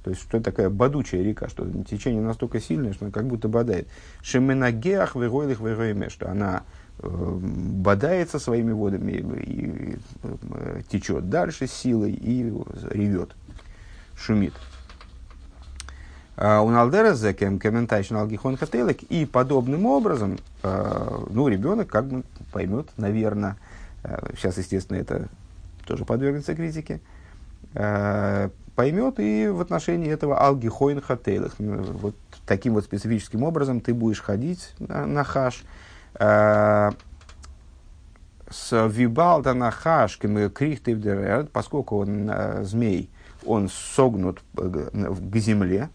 то 0.02 0.10
есть, 0.10 0.22
что 0.22 0.40
такая 0.40 0.70
бодучая 0.70 1.22
река, 1.22 1.48
что 1.48 1.66
течение 1.84 2.22
настолько 2.22 2.58
сильное, 2.60 2.92
что 2.94 3.04
она 3.04 3.12
как 3.12 3.26
будто 3.26 3.48
бодает. 3.48 3.86
Шеменагеах 4.22 5.14
вегойлых 5.14 5.60
вегойме, 5.60 6.08
что 6.08 6.30
она 6.30 6.62
э, 6.98 7.06
бодается 7.06 8.38
своими 8.38 8.72
водами 8.72 9.12
и, 9.12 9.20
и 9.20 9.98
э, 10.22 10.80
течет 10.88 11.28
дальше 11.28 11.66
силой 11.66 12.12
и 12.12 12.42
ревет, 12.90 13.36
шумит. 14.16 14.54
А 16.36 16.62
у 16.62 16.70
Налдера 16.70 17.12
зекем 17.12 17.58
комментайшн 17.58 18.16
алгихон 18.16 18.56
хателек. 18.56 19.02
И 19.02 19.26
подобным 19.26 19.84
образом, 19.84 20.38
э, 20.62 21.18
ну, 21.28 21.48
ребенок 21.48 21.88
как 21.88 22.06
бы 22.06 22.22
поймет, 22.52 22.88
наверное, 22.96 23.56
сейчас, 24.34 24.56
естественно, 24.56 24.96
это 24.96 25.28
тоже 25.84 26.06
подвергнется 26.06 26.54
критике, 26.54 27.02
поймет, 28.80 29.20
и 29.20 29.46
в 29.48 29.60
отношении 29.60 30.10
этого 30.10 30.40
алгихоин 30.40 31.02
хателых. 31.02 31.52
Вот 31.58 32.14
таким 32.46 32.72
вот 32.72 32.84
специфическим 32.84 33.42
образом 33.42 33.82
ты 33.82 33.92
будешь 33.92 34.22
ходить 34.22 34.72
на, 34.78 35.04
на 35.04 35.22
хаш. 35.22 35.64
Э, 36.14 36.92
с 38.48 38.88
вибалда 38.88 39.52
на 39.52 39.70
хаш 39.70 40.18
поскольку 41.52 41.98
он 41.98 42.30
э, 42.30 42.64
змей, 42.64 43.10
он 43.44 43.68
согнут 43.68 44.42
к 44.54 45.36
земле, 45.36 45.90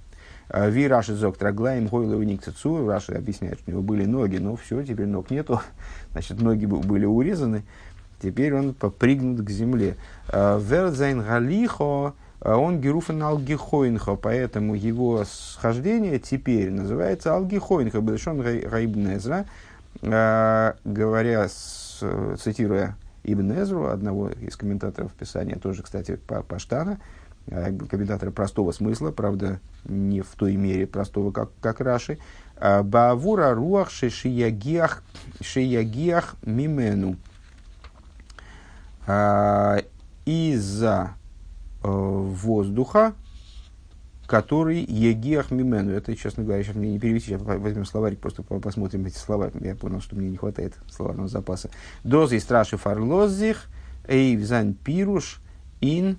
э, 0.50 0.70
Ви 0.70 0.88
Раши 0.88 1.16
зок 1.16 1.38
траглаем 1.38 1.90
хойловый 1.90 2.28
никцецу. 2.28 2.88
Раши 2.88 3.14
объясняет, 3.14 3.62
что 3.62 3.72
у 3.72 3.74
него 3.74 3.82
были 3.82 4.06
ноги, 4.06 4.38
но 4.38 4.56
все, 4.56 4.84
теперь 4.84 5.08
ног 5.08 5.32
нету. 5.32 5.60
Значит, 6.12 6.40
ноги 6.40 6.68
были 6.68 7.06
урезаны. 7.06 7.64
Теперь 8.22 8.54
он 8.54 8.76
попригнут 8.76 9.42
к 9.42 9.50
земле. 9.50 9.96
Верзайн 10.32 11.24
галихо 11.24 12.14
он 12.46 12.80
Геруфен 12.80 13.24
Алгихойнха, 13.24 14.16
поэтому 14.16 14.76
его 14.76 15.24
схождение 15.26 16.20
теперь 16.20 16.72
называется 16.72 17.34
Алгихойнха, 17.34 18.02
Бешон 18.02 18.42
Раибнезра, 18.42 19.46
а, 20.02 20.76
говоря, 20.84 21.48
цитируя 21.48 22.96
Ибн 23.24 23.62
Эзру, 23.62 23.88
одного 23.88 24.30
из 24.30 24.56
комментаторов 24.56 25.14
Писания, 25.14 25.58
тоже, 25.58 25.82
кстати, 25.82 26.20
Паштана, 26.48 27.00
комментатора 27.48 28.32
простого 28.32 28.72
смысла, 28.72 29.12
правда, 29.12 29.60
не 29.86 30.22
в 30.22 30.30
той 30.36 30.56
мере 30.56 30.88
простого, 30.88 31.32
как, 31.32 31.50
как 31.62 31.80
Раши. 31.80 32.18
«А, 32.58 32.84
Баавура 32.84 33.54
руах 33.54 33.90
шиягиах, 33.90 35.04
шиягиах 35.42 36.36
мимену. 36.44 37.18
А, 39.06 39.80
из-за 40.26 41.12
воздуха, 41.86 43.14
который 44.28 44.80
егиах 44.80 45.52
мимену. 45.52 45.92
Это, 45.92 46.16
честно 46.16 46.44
говоря, 46.44 46.64
сейчас 46.64 46.76
мне 46.76 46.92
не 46.92 47.00
перевести, 47.00 47.28
сейчас 47.28 47.42
возьмем 47.42 47.86
словарик, 47.86 48.20
просто 48.20 48.44
посмотрим 48.44 49.06
эти 49.06 49.18
слова. 49.18 49.52
Я 49.60 49.76
понял, 49.76 50.02
что 50.02 50.16
мне 50.16 50.30
не 50.30 50.38
хватает 50.38 50.74
словарного 50.90 51.28
запаса. 51.28 51.70
Дозы 52.04 52.40
страши 52.40 52.78
фарлозих, 52.78 53.68
эйвзан 54.08 54.74
пируш, 54.74 55.42
ин, 55.82 56.18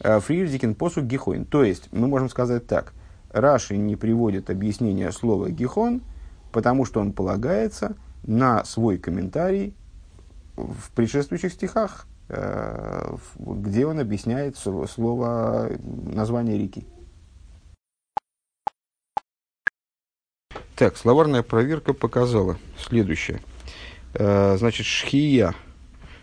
э, 0.00 0.20
фрирдикен 0.20 0.74
посу 0.74 1.02
гихойн. 1.02 1.44
То 1.44 1.64
есть, 1.64 1.88
мы 1.92 2.08
можем 2.08 2.28
сказать 2.28 2.66
так. 2.66 2.92
Раши 3.30 3.76
не 3.76 3.96
приводит 3.96 4.50
объяснение 4.50 5.12
слова 5.12 5.50
гихон, 5.50 6.02
потому 6.52 6.84
что 6.84 7.00
он 7.00 7.12
полагается 7.12 7.96
на 8.22 8.64
свой 8.64 8.98
комментарий 8.98 9.74
в 10.56 10.90
предшествующих 10.94 11.52
стихах, 11.52 12.06
э, 12.06 12.17
где 12.28 13.86
он 13.86 14.00
объясняет 14.00 14.56
слово 14.56 15.70
название 15.78 16.58
реки. 16.58 16.86
Так, 20.78 20.96
словарная 20.96 21.42
проверка 21.42 21.92
показала 21.92 22.56
следующее. 22.78 23.40
Э, 24.14 24.56
значит, 24.58 24.86
шхия. 24.86 25.56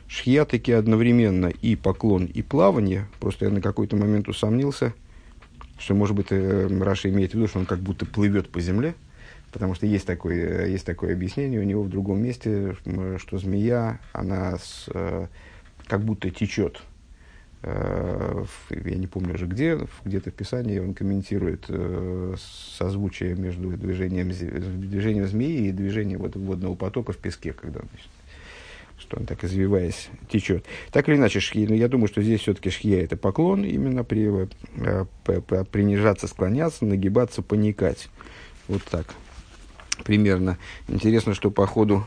Шхия 0.07 0.45
таки 0.45 0.71
одновременно 0.71 1.47
и 1.47 1.75
поклон, 1.75 2.23
и 2.23 2.41
плавание. 2.41 3.09
Просто 3.19 3.43
я 3.43 3.51
на 3.51 3.59
какой-то 3.59 3.97
момент 3.97 4.29
усомнился, 4.29 4.93
что, 5.77 5.93
может 5.93 6.15
быть, 6.15 6.27
э, 6.29 6.67
Раша 6.81 7.09
имеет 7.09 7.31
в 7.31 7.33
виду, 7.33 7.49
что 7.49 7.59
он 7.59 7.65
как 7.65 7.79
будто 7.79 8.05
плывет 8.05 8.49
по 8.49 8.61
земле. 8.61 8.95
Потому 9.51 9.75
что 9.75 9.87
есть 9.87 10.05
такое, 10.05 10.67
э, 10.67 10.71
есть 10.71 10.85
такое 10.85 11.11
объяснение 11.11 11.59
у 11.59 11.63
него 11.63 11.83
в 11.83 11.89
другом 11.89 12.21
месте, 12.23 12.77
что 13.17 13.37
змея, 13.37 13.99
она 14.13 14.57
с, 14.57 14.87
как 15.87 16.03
будто 16.03 16.29
течет 16.29 16.81
Э, 17.67 18.45
я 18.69 18.95
не 18.95 19.07
помню 19.07 19.33
уже 19.33 19.47
где, 19.47 19.79
где-то 20.03 20.29
в 20.29 20.33
Писании 20.35 20.77
он 20.77 20.93
комментирует 20.93 21.65
э, 21.67 22.35
созвучие 22.77 23.35
между 23.35 23.69
движением, 23.71 24.29
движением 24.29 25.25
змеи 25.25 25.69
и 25.69 25.71
движением 25.71 26.19
вот, 26.19 26.35
водного 26.35 26.75
потока 26.75 27.11
в 27.11 27.17
песке, 27.17 27.53
когда 27.53 27.79
значит, 27.79 28.07
что 28.99 29.17
он 29.17 29.25
так 29.25 29.43
извиваясь 29.43 30.09
течет. 30.29 30.63
Так 30.91 31.09
или 31.09 31.15
иначе, 31.15 31.39
шхи, 31.39 31.65
но 31.65 31.69
ну, 31.69 31.75
я 31.75 31.87
думаю, 31.87 32.07
что 32.07 32.21
здесь 32.21 32.41
все-таки 32.41 32.69
шхия 32.69 33.03
это 33.03 33.17
поклон, 33.17 33.63
именно 33.65 34.03
при, 34.03 34.47
э, 34.77 35.05
принижаться, 35.71 36.27
склоняться, 36.27 36.85
нагибаться, 36.85 37.41
паникать. 37.41 38.09
Вот 38.67 38.83
так 38.83 39.07
примерно. 40.03 40.59
Интересно, 40.87 41.33
что 41.33 41.49
по 41.49 41.65
ходу 41.65 42.05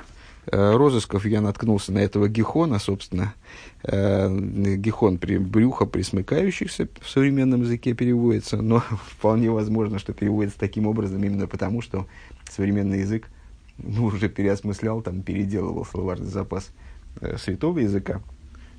розысков 0.50 1.26
я 1.26 1.40
наткнулся 1.40 1.93
на 1.93 1.99
этого 1.99 2.28
гихона, 2.28 2.78
собственно, 2.78 3.35
э, 3.83 4.28
гихон 4.76 5.19
при 5.19 5.38
брюхо 5.38 5.85
присмыкающихся 5.85 6.88
в 7.00 7.09
современном 7.09 7.62
языке 7.62 7.95
переводится, 7.95 8.57
но 8.57 8.81
вполне 9.07 9.50
возможно, 9.50 9.99
что 9.99 10.12
переводится 10.12 10.59
таким 10.59 10.87
образом 10.87 11.23
именно 11.23 11.47
потому, 11.47 11.83
что 11.83 12.07
современный 12.50 13.00
язык 13.00 13.28
ну, 13.78 14.07
уже 14.07 14.28
переосмыслял, 14.28 15.02
там, 15.02 15.23
переделывал 15.23 15.85
словарный 15.85 16.26
запас 16.26 16.71
э, 17.21 17.37
святого 17.38 17.78
языка. 17.78 18.21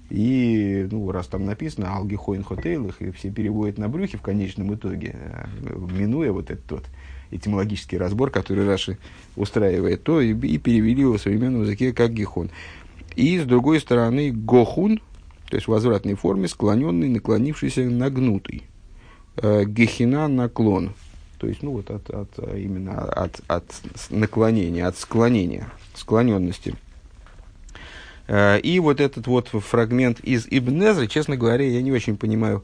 И, 0.09 0.87
ну, 0.91 1.11
раз 1.11 1.27
там 1.27 1.45
написано 1.45 1.95
«Алгихоин 1.95 2.43
хотейлах», 2.43 3.01
и 3.01 3.11
все 3.11 3.29
переводят 3.29 3.77
на 3.77 3.89
брюхе 3.89 4.17
в 4.17 4.22
конечном 4.22 4.74
итоге, 4.74 5.15
минуя 5.91 6.31
вот 6.31 6.50
этот 6.50 6.65
тот 6.65 6.85
этимологический 7.31 7.98
разбор, 7.98 8.31
который 8.31 8.65
Раши 8.65 8.98
устраивает, 9.35 10.03
то 10.03 10.19
и, 10.19 10.33
и 10.33 10.57
перевели 10.57 11.01
его 11.01 11.17
в 11.17 11.22
современном 11.22 11.61
языке 11.61 11.93
как 11.93 12.11
гихон. 12.11 12.50
И 13.15 13.37
с 13.39 13.43
другой 13.43 13.79
стороны 13.79 14.31
гохун, 14.31 15.00
то 15.50 15.55
есть 15.55 15.67
в 15.67 15.72
возвратной 15.72 16.15
форме, 16.15 16.48
склоненный, 16.48 17.09
наклонившийся, 17.09 17.83
нагнутый. 17.83 18.63
Э, 19.35 19.63
гехина 19.65 20.27
наклон. 20.27 20.93
То 21.37 21.48
есть, 21.48 21.63
ну 21.63 21.72
вот 21.72 21.89
от, 21.89 22.09
от, 22.09 22.37
именно 22.55 23.03
от, 23.03 23.41
от 23.48 23.65
наклонения, 24.09 24.87
от 24.87 24.98
склонения, 24.98 25.72
склоненности. 25.95 26.75
Э, 28.29 28.59
и 28.59 28.79
вот 28.79 29.01
этот 29.01 29.25
вот 29.25 29.48
фрагмент 29.48 30.20
из 30.20 30.46
Ибнезра, 30.48 31.07
честно 31.07 31.35
говоря, 31.35 31.65
я 31.65 31.81
не 31.81 31.92
очень 31.92 32.15
понимаю, 32.15 32.63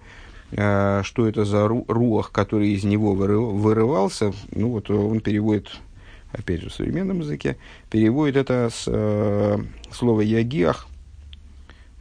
а, 0.56 1.02
что 1.04 1.28
это 1.28 1.44
за 1.44 1.68
руах, 1.68 2.32
который 2.32 2.70
из 2.70 2.84
него 2.84 3.14
вырывался. 3.14 4.32
Ну, 4.52 4.70
вот 4.70 4.92
он 4.92 5.20
переводит, 5.20 5.72
опять 6.32 6.62
же, 6.62 6.70
в 6.70 6.74
современном 6.74 7.22
языке, 7.22 7.58
переводит 7.90 8.36
это 8.36 8.70
с 8.72 8.84
э, 8.86 9.58
слова 9.92 10.22
«ягиах», 10.22 10.86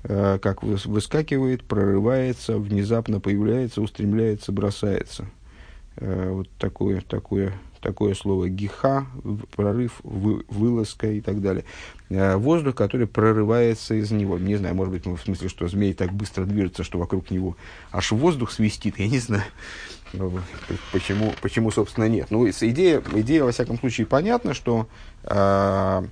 э, 0.03 0.39
как 0.43 0.63
выскакивает, 0.63 1.65
прорывается, 1.65 2.59
внезапно 2.59 3.19
появляется, 3.19 3.81
устремляется, 3.81 4.53
бросается. 4.53 5.25
Э, 5.97 6.33
вот 6.33 6.51
такое, 6.59 7.01
такое 7.01 7.55
такое 7.85 8.15
слово 8.15 8.49
гиха, 8.49 9.07
прорыв, 9.55 10.01
вы, 10.03 10.43
вылазка 10.49 11.07
и 11.13 11.21
так 11.21 11.43
далее. 11.43 11.65
Э, 12.09 12.37
воздух, 12.37 12.75
который 12.75 13.07
прорывается 13.07 13.95
из 13.95 14.11
него. 14.11 14.39
Не 14.39 14.57
знаю, 14.57 14.75
может 14.75 14.93
быть, 14.93 15.07
в 15.07 15.19
смысле, 15.19 15.51
что 15.51 15.69
змей 15.69 15.93
так 15.93 16.11
быстро 16.11 16.45
движется, 16.45 16.83
что 16.83 16.99
вокруг 16.99 17.31
него 17.31 17.57
аж 17.93 18.13
воздух 18.13 18.53
свистит, 18.53 18.99
я 18.99 19.07
не 19.07 19.19
знаю. 19.19 19.45
Ну, 20.15 20.33
почему, 20.93 21.35
почему 21.43 21.71
собственно, 21.71 22.09
нет. 22.09 22.29
Ну, 22.31 22.49
идея, 22.49 23.03
идея, 23.13 23.45
во 23.45 23.53
всяком 23.53 23.79
случае, 23.79 24.07
понятна, 24.07 24.55
что 24.55 24.89
э, 25.25 26.03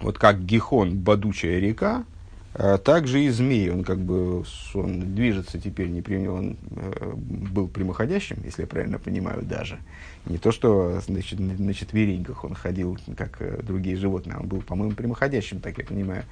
вот 0.00 0.18
как 0.18 0.44
Гихон, 0.44 0.96
бодучая 0.96 1.60
река, 1.60 2.04
также 2.52 3.22
и 3.22 3.28
змей, 3.28 3.70
он 3.70 3.84
как 3.84 4.00
бы 4.00 4.44
он 4.74 5.14
движется 5.14 5.60
теперь, 5.60 5.88
не 5.88 6.02
при, 6.02 6.26
он 6.26 6.56
э, 6.70 7.12
был 7.14 7.68
прямоходящим, 7.68 8.38
если 8.44 8.62
я 8.62 8.66
правильно 8.66 8.98
понимаю, 8.98 9.42
даже. 9.42 9.78
Не 10.26 10.38
то, 10.38 10.50
что 10.50 11.00
значит, 11.00 11.38
на 11.38 11.72
четвереньках 11.72 12.44
он 12.44 12.54
ходил, 12.54 12.98
как 13.16 13.40
э, 13.40 13.62
другие 13.62 13.96
животные, 13.96 14.36
он 14.36 14.48
был, 14.48 14.62
по-моему, 14.62 14.94
прямоходящим, 14.94 15.60
так 15.60 15.78
я 15.78 15.84
понимаю. 15.84 16.24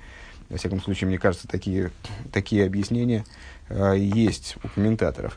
Во 0.48 0.56
всяком 0.56 0.80
случае, 0.80 1.08
мне 1.08 1.18
кажется, 1.18 1.46
такие, 1.46 1.92
такие 2.32 2.64
объяснения 2.66 3.24
э, 3.68 3.94
есть 3.96 4.56
у 4.64 4.68
комментаторов. 4.68 5.36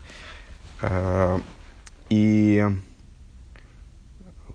Э, 0.82 1.40
и 2.10 2.66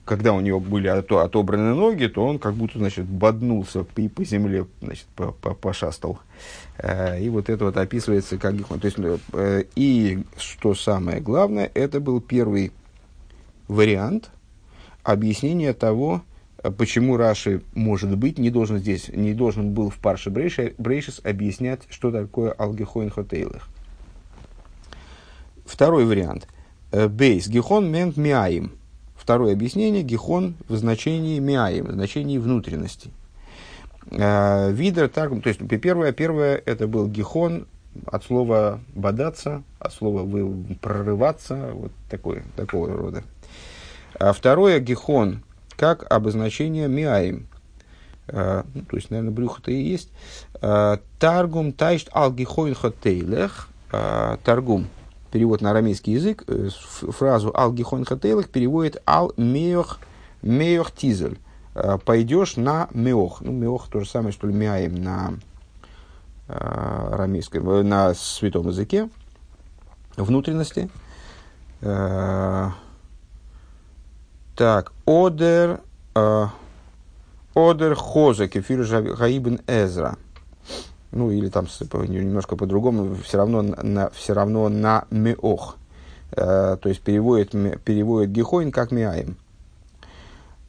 когда 0.07 0.33
у 0.33 0.41
него 0.41 0.61
были 0.61 0.87
отобраны 0.87 1.75
ноги, 1.75 2.07
то 2.07 2.25
он 2.25 2.39
как 2.39 2.55
будто, 2.55 2.79
значит, 2.79 3.05
боднулся 3.07 3.85
и 3.97 4.09
по 4.09 4.25
земле, 4.25 4.67
значит, 4.81 5.07
пошастал. 5.61 6.21
Э, 6.79 7.21
и 7.21 7.29
вот 7.29 7.51
это 7.51 7.65
вот 7.65 7.77
описывается 7.77 8.39
как 8.39 8.57
гихон. 8.57 8.79
То 8.79 8.87
есть, 8.87 8.99
э, 9.33 9.65
и 9.75 10.23
что 10.39 10.75
самое 10.75 11.21
главное, 11.21 11.71
это 11.75 11.99
был 11.99 12.21
первый 12.21 12.71
вариант 13.67 14.31
объяснения 15.03 15.73
того, 15.73 16.23
почему 16.79 17.17
Раши, 17.17 17.63
может 17.75 18.17
быть, 18.17 18.39
не 18.39 18.51
должен 18.51 18.79
здесь, 18.79 19.09
не 19.09 19.35
должен 19.35 19.73
был 19.73 19.91
в 19.91 19.99
Парше 19.99 20.31
Брейшис 20.31 21.21
объяснять, 21.25 21.81
что 21.91 22.13
такое 22.13 22.53
Алгихоин 22.53 23.11
Хотейлых. 23.11 23.69
Второй 25.65 26.05
вариант. 26.05 26.47
Э, 26.93 27.09
Бейс. 27.09 27.49
Гихон 27.49 27.91
мент 27.91 28.17
миаим 28.17 28.71
Второе 29.27 29.55
объяснение– 29.55 30.03
гихон 30.05 30.55
в 30.69 30.77
значении 30.77 31.41
миаем, 31.41 31.87
в 31.87 31.91
значении 31.91 32.39
внутренности. 32.39 33.11
Э, 34.13 34.71
видер 34.71 35.09
таргум, 35.09 35.43
то 35.43 35.49
есть 35.49 35.59
первое, 35.83 36.13
первое 36.13 36.63
это 36.65 36.87
был 36.87 37.09
гихон 37.09 37.67
от 38.07 38.23
слова 38.23 38.79
бодаться, 38.95 39.65
от 39.81 39.93
слова 39.93 40.23
вы, 40.23 40.77
прорываться, 40.81 41.73
вот 41.73 41.91
такое, 42.09 42.45
такого 42.55 42.97
рода. 42.97 43.25
А 44.15 44.33
второе 44.33 44.79
гихон 44.79 45.43
как 45.77 46.09
обозначение 46.09 46.87
миаем, 46.87 47.49
Uh, 48.29 48.67
ну, 48.75 48.83
то 48.83 48.97
есть, 48.97 49.11
наверное, 49.11 49.33
брюхо-то 49.33 49.71
и 49.71 49.81
есть. 49.81 50.11
Uh, 50.55 51.01
таргум 51.21 51.73
тайшт 51.73 52.09
ал 52.13 52.33
гихоин 52.33 52.75
хотейлех. 52.75 53.69
Таргум 53.91 54.89
перевод 55.31 55.61
на 55.61 55.71
арамейский 55.71 56.15
язык, 56.15 56.45
э, 56.47 56.69
фразу 56.71 57.53
«ал 57.55 57.73
гихон 57.73 58.05
хателых» 58.05 58.49
переводит 58.49 59.03
«ал 59.07 59.33
меох, 59.37 59.99
меох 60.43 60.93
тизель». 60.93 61.39
Э, 61.75 61.99
«Пойдешь 62.05 62.57
на 62.57 62.89
меох». 62.93 63.41
Ну, 63.41 63.53
меох 63.53 63.89
то 63.89 64.01
же 64.01 64.09
самое, 64.09 64.33
что 64.33 64.47
ли, 64.47 64.55
мяем 64.55 64.95
на 64.95 65.35
э, 66.49 67.09
арамейском, 67.13 67.89
на 67.89 68.15
святом 68.15 68.69
языке, 68.69 69.09
внутренности. 70.17 70.91
Так, 74.57 74.93
одер, 75.05 75.81
одер 77.55 77.95
хоза, 77.95 78.49
кефир 78.49 79.15
гаибн 79.15 79.61
эзра. 79.67 80.17
Ну 81.17 81.31
или 81.31 81.49
там 81.49 81.67
немножко 82.09 82.57
по-другому, 82.57 83.17
все 83.25 83.39
равно 83.39 83.63
на, 83.63 84.11
все 84.11 84.35
равно 84.35 84.69
на 84.69 85.05
меох. 85.11 85.77
Э, 86.33 86.77
то 86.81 86.89
есть 86.89 87.01
переводит, 87.01 87.51
переводит 87.83 88.31
гихоин 88.31 88.71
как 88.71 88.91
миаем. 88.91 89.37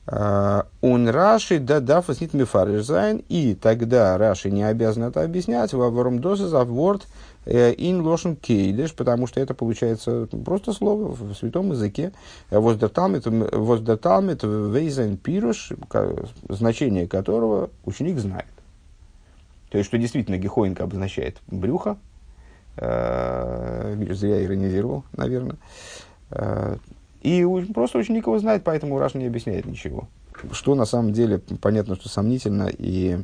Он 0.10 1.10
Раши 1.10 1.60
да 1.60 1.82
дафас 1.82 2.22
нит 2.22 2.34
мифариш 2.34 2.88
и 3.28 3.58
тогда 3.62 4.18
Раши 4.18 4.50
не 4.50 4.64
обязан 4.64 5.04
это 5.04 5.22
объяснять, 5.22 5.74
в 5.74 5.82
аваром 5.82 6.20
дозы 6.20 6.48
за 6.48 6.64
ворд 6.64 7.06
ин 7.46 8.02
лошен 8.02 8.38
кейдеш, 8.38 8.94
потому 8.94 9.28
что 9.28 9.42
это 9.42 9.54
получается 9.54 10.28
просто 10.46 10.72
слово 10.72 11.14
в 11.14 11.34
святом 11.34 11.72
языке. 11.72 12.14
Воздерталмит 12.50 13.26
вейзен 14.44 15.18
пируш, 15.18 15.74
значение 16.48 17.06
которого 17.08 17.70
ученик 17.84 18.20
знает. 18.20 18.48
То 19.70 19.78
есть, 19.78 19.88
что 19.88 19.98
действительно 19.98 20.38
гехоинка 20.38 20.84
обозначает 20.84 21.42
брюхо, 21.48 21.98
э, 22.78 24.06
зря 24.12 24.44
иронизировал, 24.44 25.04
наверное. 25.16 25.58
Э, 26.32 26.78
и 27.22 27.46
просто 27.74 27.98
ученик 27.98 28.28
его 28.28 28.40
знает, 28.40 28.64
поэтому 28.64 29.00
Раша 29.00 29.18
не 29.18 29.26
объясняет 29.26 29.66
ничего. 29.66 30.08
Что 30.52 30.76
на 30.76 30.86
самом 30.86 31.14
деле 31.14 31.40
понятно, 31.62 31.96
что 31.96 32.10
сомнительно 32.10 32.70
и, 32.78 33.20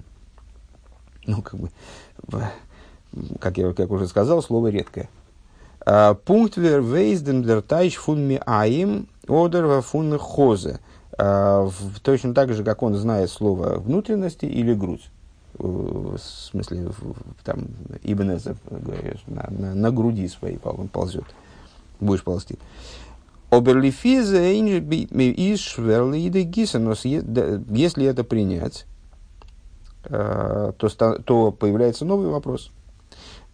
ну, 1.26 1.42
как 1.42 1.60
бы, 1.60 1.70
как 3.40 3.58
я 3.58 3.72
как 3.74 3.92
уже 3.92 4.08
сказал, 4.08 4.42
слово 4.42 4.68
редкое. 4.68 5.10
А, 5.86 6.16
пункт 6.16 6.58
вер 6.58 6.82
вейзден 6.82 7.44
дер 7.44 7.62
тайч 7.62 7.96
фун 7.96 8.28
ми 8.28 8.42
аим 8.46 9.08
одер 9.28 9.82
фун 9.82 10.18
хозе. 10.18 10.80
Точно 12.02 12.34
так 12.34 12.52
же, 12.54 12.64
как 12.64 12.82
он 12.82 12.96
знает 12.96 13.30
слово 13.30 13.78
внутренности 13.78 14.46
или 14.46 14.74
грудь. 14.74 15.12
В 15.58 16.18
смысле, 16.18 16.92
там, 17.44 17.68
Ибнеза, 18.04 18.56
на, 19.28 19.50
на, 19.50 19.76
на 19.76 19.92
груди 19.92 20.28
своей 20.28 20.60
он 20.64 20.88
ползет. 20.88 21.26
Будешь 22.00 22.24
ползти. 22.24 22.58
Оберлифиза 23.50 24.42
из 24.42 25.60
Шверлиды 25.60 26.42
Гисенос, 26.42 27.06
если 27.06 28.06
это 28.06 28.24
принять, 28.24 28.86
а, 30.06 30.72
то, 30.74 30.90
то 31.20 31.52
появляется 31.52 32.04
новый 32.04 32.30
вопрос. 32.30 32.72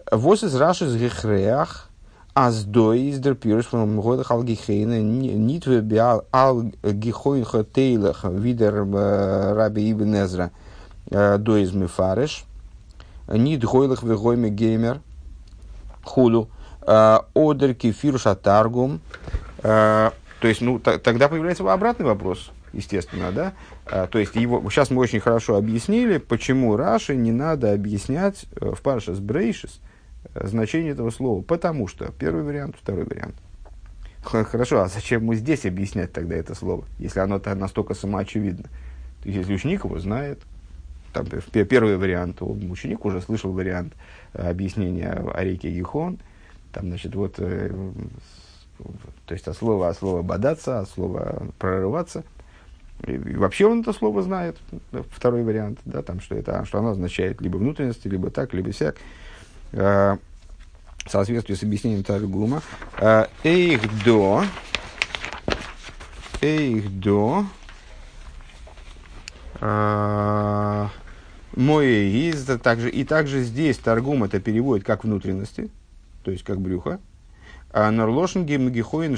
Вос 0.09 0.43
из 0.43 0.55
Раши 0.55 0.87
с 0.87 0.95
Гехреах, 0.95 1.89
а 2.33 2.51
с 2.51 2.63
Дой 2.63 3.01
из 3.01 3.19
Дерпирш, 3.19 3.71
в 3.71 4.01
годах 4.01 4.31
Алгихейна, 4.31 5.01
нитве 5.01 5.81
биал 5.81 6.23
Алгихойн 6.31 7.43
Хотейлах, 7.43 8.23
видер 8.23 8.87
Раби 8.89 9.91
Ибн 9.91 10.15
Эзра, 10.15 10.51
Дой 11.09 11.63
из 11.63 11.73
Мефареш, 11.73 12.45
нит 13.27 13.63
Гойлах 13.63 14.03
Вегойме 14.03 14.49
Геймер, 14.49 15.01
Худу, 16.03 16.49
Одер 16.81 17.73
Кефирша 17.73 18.35
Таргум, 18.35 19.01
то 20.39 20.47
есть, 20.47 20.61
ну, 20.61 20.79
тогда 20.79 21.27
появляется 21.27 21.71
обратный 21.71 22.05
вопрос, 22.05 22.51
естественно, 22.71 23.31
да? 23.31 23.53
А, 23.85 24.07
то 24.07 24.19
есть, 24.19 24.35
его, 24.35 24.67
сейчас 24.69 24.89
мы 24.89 25.01
очень 25.01 25.19
хорошо 25.19 25.55
объяснили, 25.57 26.17
почему 26.17 26.77
Раши 26.77 27.15
не 27.15 27.31
надо 27.31 27.73
объяснять 27.73 28.45
э, 28.55 28.71
в 28.73 28.81
Паршас 28.81 29.19
Брейшис 29.19 29.81
э, 30.33 30.47
значение 30.47 30.91
этого 30.91 31.09
слова. 31.09 31.41
Потому 31.41 31.87
что 31.87 32.11
первый 32.17 32.43
вариант, 32.43 32.77
второй 32.81 33.03
вариант. 33.03 33.35
Хорошо, 34.21 34.81
а 34.81 34.87
зачем 34.87 35.25
мы 35.25 35.35
здесь 35.35 35.65
объяснять 35.65 36.11
тогда 36.11 36.35
это 36.35 36.53
слово, 36.53 36.85
если 36.99 37.19
оно 37.19 37.37
-то 37.37 37.53
настолько 37.55 37.93
самоочевидно? 37.93 38.65
То 39.21 39.29
есть, 39.29 39.39
если 39.39 39.53
ученик 39.53 39.83
его 39.83 39.99
знает, 39.99 40.39
там, 41.13 41.25
первый 41.51 41.97
вариант, 41.97 42.41
ученик 42.41 43.05
уже 43.05 43.21
слышал 43.21 43.51
вариант 43.51 43.93
э, 44.33 44.49
объяснения 44.49 45.11
о 45.11 45.43
реке 45.43 45.71
Гихон, 45.71 46.19
там, 46.71 46.87
значит, 46.87 47.15
вот 47.15 47.39
то 49.25 49.33
есть 49.33 49.47
от 49.47 49.57
слова, 49.57 49.89
от 49.89 49.97
слова 49.97 50.21
бодаться, 50.21 50.79
от 50.79 50.89
слова 50.89 51.47
прорываться. 51.57 52.23
И, 53.05 53.17
вообще 53.17 53.65
он 53.65 53.81
это 53.81 53.93
слово 53.93 54.21
знает, 54.21 54.57
второй 55.11 55.43
вариант, 55.43 55.79
да, 55.85 56.01
там, 56.01 56.19
что, 56.19 56.35
это, 56.35 56.65
что 56.65 56.79
оно 56.79 56.91
означает 56.91 57.41
либо 57.41 57.57
внутренности, 57.57 58.07
либо 58.07 58.29
так, 58.29 58.53
либо 58.53 58.71
сяк. 58.73 58.95
Э, 59.71 60.17
в 61.05 61.09
соответствии 61.09 61.55
с 61.55 61.63
объяснением 61.63 62.03
Таргума. 62.03 62.61
Э, 62.97 63.25
эйх 63.43 63.81
до, 64.03 64.43
эйх 66.41 66.99
до, 66.99 67.45
э, 69.61 70.87
мой 71.55 71.87
из, 71.87 72.45
также, 72.61 72.89
и 72.89 73.03
также 73.03 73.43
здесь 73.43 73.77
Таргум 73.77 74.23
это 74.23 74.39
переводит 74.39 74.85
как 74.85 75.03
внутренности, 75.03 75.69
то 76.23 76.31
есть 76.31 76.43
как 76.43 76.59
брюхо. 76.59 76.99
А 77.71 77.91
Норлошен 77.91 78.45
гимнагихоин 78.45 79.15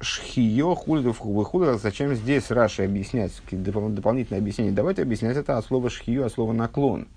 шхио 0.00 0.74
хульдов 0.74 1.20
выхудов. 1.20 1.80
Зачем 1.80 2.14
здесь 2.14 2.50
Раши 2.50 2.82
объяснять, 2.82 3.32
дополнительное 3.50 4.40
объяснение? 4.40 4.74
Давайте 4.74 5.02
объяснять 5.02 5.38
это 5.38 5.56
от 5.56 5.64
слова 5.64 5.88
шхио, 5.88 6.26
от 6.26 6.32
слова 6.32 6.52
наклон. 6.52 7.08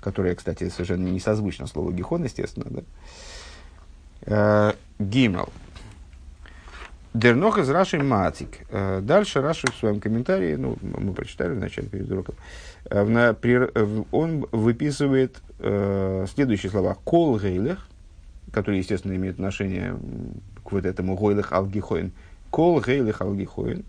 Которое, 0.00 0.34
кстати, 0.34 0.68
совершенно 0.70 1.08
не 1.08 1.20
созвучно 1.20 1.66
слову 1.66 1.92
гихон, 1.92 2.24
естественно. 2.24 2.66
Да? 2.70 2.82
Э, 4.26 4.72
Гимел. 4.98 5.50
Дернох 7.14 7.58
из 7.58 7.70
Раши 7.70 8.02
Матик. 8.02 8.66
Дальше 8.70 9.40
Раши 9.40 9.70
в 9.70 9.76
своем 9.76 10.00
комментарии, 10.00 10.56
ну, 10.56 10.76
мы 10.82 11.12
прочитали 11.12 11.54
в 11.54 11.60
начале 11.60 11.86
перед 11.86 12.10
уроком, 12.10 12.34
он 14.10 14.46
выписывает 14.50 15.40
следующие 15.58 16.70
слова. 16.70 16.96
Кол 17.04 17.38
гейлех, 17.38 17.86
которые, 18.52 18.80
естественно, 18.80 19.14
имеют 19.14 19.36
отношение 19.36 19.96
к 20.64 20.72
вот 20.72 20.84
этому 20.84 21.16
гойлых 21.16 21.52
алгихоин. 21.52 22.10
Кол 22.50 22.80
гейлых 22.80 23.20
алгихоин. 23.20 23.84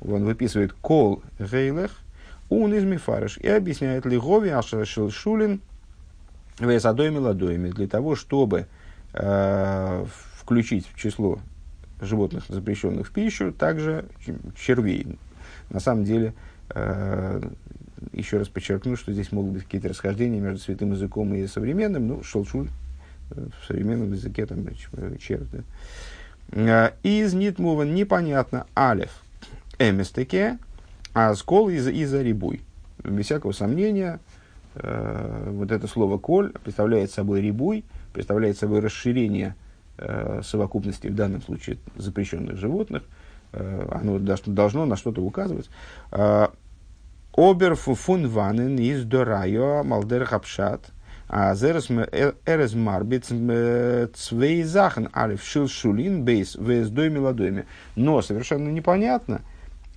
Он 0.00 0.24
выписывает 0.24 0.72
кол 0.72 1.22
гейлых, 1.38 1.90
он 2.48 2.72
из 2.72 2.84
мифарыш. 2.84 3.36
И 3.36 3.48
объясняет 3.48 4.06
лигови 4.06 4.48
ашашил 4.48 5.10
шулин 5.10 5.60
весадойми 6.58 7.18
ладойми. 7.18 7.68
Для 7.68 7.86
того, 7.86 8.16
чтобы 8.16 8.66
э, 9.12 10.06
включить 10.38 10.86
в 10.90 10.98
число 10.98 11.38
животных, 12.02 12.44
запрещенных 12.48 13.08
в 13.08 13.12
пищу, 13.12 13.52
также 13.52 14.04
червей. 14.56 15.18
На 15.70 15.80
самом 15.80 16.04
деле, 16.04 16.34
э, 16.70 17.42
еще 18.12 18.38
раз 18.38 18.48
подчеркну, 18.48 18.96
что 18.96 19.12
здесь 19.12 19.32
могут 19.32 19.52
быть 19.52 19.64
какие-то 19.64 19.88
расхождения 19.88 20.40
между 20.40 20.58
святым 20.58 20.92
языком 20.92 21.34
и 21.34 21.46
современным. 21.46 22.08
Ну, 22.08 22.22
шелшуль 22.22 22.68
в 23.30 23.66
современном 23.66 24.12
языке 24.12 24.46
там 24.46 24.66
черт. 25.18 25.44
Да. 25.50 25.58
А, 26.54 26.94
из 27.02 27.32
нитмуван 27.34 27.94
непонятно 27.94 28.66
алев 28.74 29.10
эместеке, 29.78 30.58
а 31.14 31.34
скол 31.34 31.68
из 31.68 31.88
из 31.88 32.12
рибуй. 32.12 32.60
Без 33.02 33.26
всякого 33.26 33.52
сомнения, 33.52 34.20
э, 34.74 35.48
вот 35.50 35.72
это 35.72 35.86
слово 35.86 36.18
коль 36.18 36.52
представляет 36.52 37.10
собой 37.10 37.40
рибуй, 37.40 37.84
представляет 38.12 38.58
собой 38.58 38.80
расширение 38.80 39.54
э, 39.58 39.61
совокупности, 40.42 41.08
в 41.08 41.14
данном 41.14 41.42
случае 41.42 41.78
запрещенных 41.96 42.56
животных, 42.56 43.02
э, 43.52 43.88
оно 43.90 44.18
должно 44.18 44.84
на 44.86 44.96
что-то 44.96 45.22
указывать. 45.22 45.68
Обер 47.34 47.74
фун 47.76 48.28
ванен 48.28 48.78
из 48.78 49.04
дорайо 49.04 49.82
малдер 49.84 50.24
хапшат– 50.24 50.90
а 51.34 51.54
зерес 51.54 52.74
марбит 52.74 53.24
цвей 53.24 54.62
захен 54.64 55.08
алиф 55.16 55.42
шил 55.42 55.66
шулин 55.66 56.24
бейс 56.24 56.56
вейс 56.56 56.90
дойми 56.90 57.18
ладойми. 57.18 57.64
Но 57.96 58.20
совершенно 58.20 58.68
непонятно, 58.68 59.40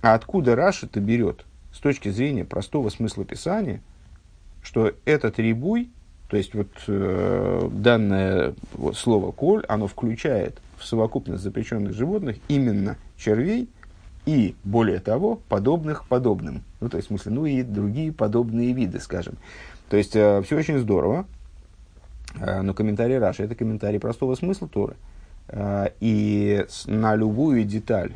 откуда 0.00 0.56
Раша-то 0.56 0.98
берет 0.98 1.44
с 1.74 1.78
точки 1.80 2.08
зрения 2.08 2.46
простого 2.46 2.88
смысла 2.88 3.26
Писания, 3.26 3.82
что 4.62 4.94
этот 5.04 5.38
рибуй, 5.38 5.90
то 6.28 6.36
есть 6.36 6.54
вот 6.54 6.68
э, 6.88 7.68
данное 7.72 8.54
вот, 8.72 8.96
слово 8.96 9.30
коль, 9.32 9.64
оно 9.68 9.86
включает 9.86 10.60
в 10.76 10.84
совокупность 10.84 11.42
запрещенных 11.42 11.94
животных 11.94 12.36
именно 12.48 12.96
червей 13.16 13.68
и, 14.26 14.56
более 14.64 14.98
того, 14.98 15.40
подобных 15.48 16.06
подобным. 16.06 16.62
Ну, 16.80 16.88
то 16.88 16.96
есть, 16.96 17.08
в 17.08 17.10
смысле, 17.10 17.32
ну 17.32 17.46
и 17.46 17.62
другие 17.62 18.12
подобные 18.12 18.72
виды, 18.72 18.98
скажем. 18.98 19.36
То 19.88 19.96
есть, 19.96 20.16
э, 20.16 20.42
все 20.42 20.56
очень 20.56 20.78
здорово, 20.80 21.26
э, 22.40 22.60
но 22.60 22.74
комментарий 22.74 23.18
Раши– 23.18 23.42
это 23.44 23.54
комментарий 23.54 24.00
простого 24.00 24.34
смысла 24.34 24.68
Торы. 24.68 24.96
Э, 25.48 25.90
и 26.00 26.66
на 26.86 27.14
любую 27.14 27.64
деталь, 27.64 28.14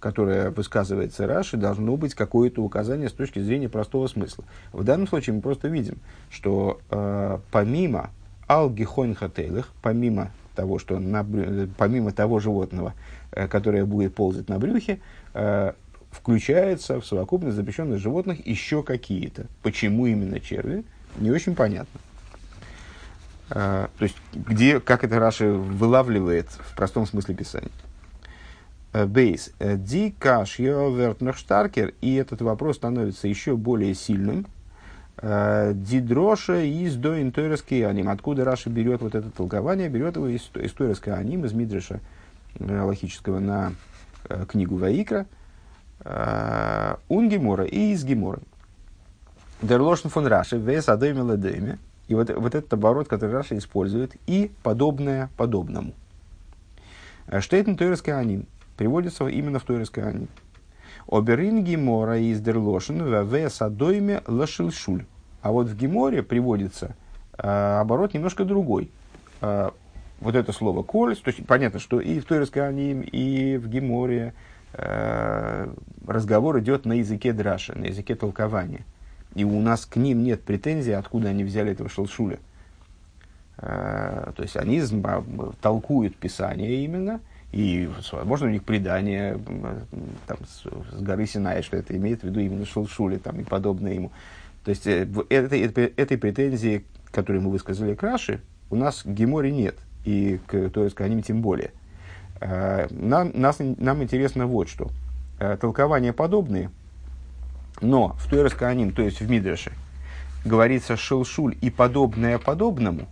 которая 0.00 0.50
высказывается 0.50 1.26
Раши, 1.26 1.56
должно 1.56 1.96
быть 1.96 2.14
какое-то 2.14 2.62
указание 2.62 3.08
с 3.08 3.12
точки 3.12 3.38
зрения 3.38 3.68
простого 3.68 4.06
смысла. 4.08 4.44
В 4.72 4.82
данном 4.82 5.06
случае 5.06 5.36
мы 5.36 5.42
просто 5.42 5.68
видим, 5.68 5.98
что 6.30 6.80
э, 6.90 7.38
помимо 7.52 8.10
алгихонь 8.48 9.14
хателых, 9.14 9.68
помимо 9.82 10.32
того, 10.56 10.78
что 10.78 10.98
на, 10.98 11.24
помимо 11.76 12.12
того 12.12 12.40
животного, 12.40 12.94
э, 13.30 13.46
которое 13.46 13.84
будет 13.84 14.14
ползать 14.14 14.48
на 14.48 14.58
брюхе, 14.58 15.00
э, 15.34 15.72
включается 16.10 17.00
в 17.00 17.06
совокупность 17.06 17.56
запрещенных 17.56 18.00
животных 18.00 18.44
еще 18.44 18.82
какие-то. 18.82 19.46
Почему 19.62 20.06
именно 20.06 20.40
черви? 20.40 20.84
не 21.18 21.32
очень 21.32 21.56
понятно. 21.56 21.98
то 23.48 23.90
есть, 23.98 24.14
где, 24.32 24.78
как 24.78 25.02
это 25.02 25.18
Раши 25.18 25.50
вылавливает 25.50 26.46
в 26.46 26.76
простом 26.76 27.04
смысле 27.04 27.34
писания. 27.34 27.68
Бейс. 28.92 29.52
Ди 29.60 30.14
каш 30.18 30.58
штаркер. 31.36 31.94
И 32.00 32.14
этот 32.14 32.42
вопрос 32.42 32.76
становится 32.76 33.28
еще 33.28 33.56
более 33.56 33.94
сильным. 33.94 34.46
Дидроша 35.22 36.62
из 36.62 36.96
до 36.96 37.20
интойрский 37.20 37.86
аним. 37.86 38.08
Откуда 38.08 38.44
Раша 38.44 38.70
берет 38.70 39.02
вот 39.02 39.14
это 39.14 39.30
толкование? 39.30 39.88
Берет 39.88 40.16
его 40.16 40.28
из, 40.28 40.42
тойрского 40.72 41.16
аним, 41.16 41.44
из 41.44 41.52
Мидраша 41.52 42.00
логического 42.58 43.38
на 43.38 43.72
книгу 44.48 44.76
Ваикра. 44.76 45.26
Унгемора 47.08 47.64
и 47.64 47.92
из 47.92 48.04
Гемора. 48.04 48.40
Дерлошн 49.60 50.08
фон 50.08 50.26
Раши, 50.26 50.56
вес 50.56 50.88
адойме 50.88 51.20
ладойме. 51.20 51.78
И 52.08 52.14
вот, 52.14 52.30
вот 52.30 52.54
этот 52.54 52.72
оборот, 52.72 53.06
который 53.06 53.32
Раша 53.32 53.58
использует, 53.58 54.16
и 54.26 54.50
подобное 54.62 55.28
подобному. 55.36 55.92
Штейтен 57.38 57.76
Тойрский 57.76 58.14
аним 58.14 58.46
приводится 58.80 59.26
именно 59.26 59.58
в 59.58 59.64
Тойрский 59.64 60.02
аним. 60.02 60.28
Оберин 61.06 61.62
Гемора 61.62 62.18
из 62.18 62.40
Дерлошен 62.40 63.02
в 63.02 63.50
Садойме 63.50 64.22
Лашилшуль. 64.26 65.04
А 65.42 65.52
вот 65.52 65.66
в 65.66 65.76
Геморе 65.76 66.22
приводится 66.22 66.96
э, 67.36 67.46
оборот 67.78 68.14
немножко 68.14 68.46
другой. 68.46 68.90
Э, 69.42 69.68
вот 70.20 70.34
это 70.34 70.52
слово 70.54 70.82
коль, 70.82 71.14
то 71.14 71.28
есть 71.28 71.46
понятно, 71.46 71.78
что 71.78 72.00
и 72.00 72.20
в 72.20 72.24
Тойрской 72.24 72.66
Аним, 72.66 73.02
и 73.02 73.58
в 73.58 73.68
Геморе 73.68 74.32
э, 74.72 75.68
разговор 76.06 76.58
идет 76.60 76.86
на 76.86 76.94
языке 76.94 77.34
драша, 77.34 77.76
на 77.76 77.84
языке 77.84 78.14
толкования. 78.14 78.86
И 79.34 79.44
у 79.44 79.60
нас 79.60 79.84
к 79.84 79.96
ним 79.96 80.24
нет 80.24 80.40
претензий, 80.40 80.92
откуда 80.92 81.28
они 81.28 81.44
взяли 81.44 81.72
этого 81.72 81.90
шелшуля. 81.90 82.38
Э, 83.58 84.32
то 84.34 84.42
есть 84.42 84.56
они 84.56 84.82
толкуют 85.60 86.16
Писание 86.16 86.82
именно, 86.82 87.20
и, 87.52 87.90
возможно, 88.12 88.46
у 88.46 88.50
них 88.50 88.62
предание 88.62 89.38
там, 90.26 90.38
с, 90.46 90.62
с 90.96 91.02
горы 91.02 91.26
Синай, 91.26 91.62
что 91.62 91.76
это 91.76 91.96
имеет 91.96 92.22
в 92.22 92.24
виду 92.24 92.40
именно 92.40 92.64
Шелшули 92.64 93.16
там, 93.16 93.40
и 93.40 93.44
подобное 93.44 93.94
ему. 93.94 94.12
То 94.64 94.70
есть, 94.70 94.86
э, 94.86 95.08
этой, 95.30 95.60
этой, 95.60 96.18
претензии, 96.18 96.84
которую 97.10 97.42
мы 97.42 97.50
высказали 97.50 97.94
к 97.94 98.02
Раши, 98.02 98.40
у 98.70 98.76
нас 98.76 99.02
к 99.02 99.06
Геморе 99.06 99.50
нет, 99.50 99.76
и 100.04 100.38
к 100.46 100.70
то 100.70 100.84
есть, 100.84 100.94
к 100.94 101.08
ним 101.08 101.22
тем 101.22 101.42
более. 101.42 101.72
Э, 102.40 102.86
нам, 102.90 103.32
нас, 103.34 103.56
нам 103.58 104.02
интересно 104.02 104.46
вот 104.46 104.68
что. 104.68 104.90
Э, 105.40 105.56
толкования 105.60 106.12
подобные, 106.12 106.70
но 107.80 108.14
в 108.18 108.30
Туэрс 108.30 108.54
Кааним, 108.54 108.92
то 108.92 109.02
есть 109.02 109.20
в 109.20 109.28
Мидреше, 109.28 109.72
говорится 110.44 110.96
шелшуль 110.96 111.56
и 111.60 111.70
подобное 111.70 112.38
подобному, 112.38 113.08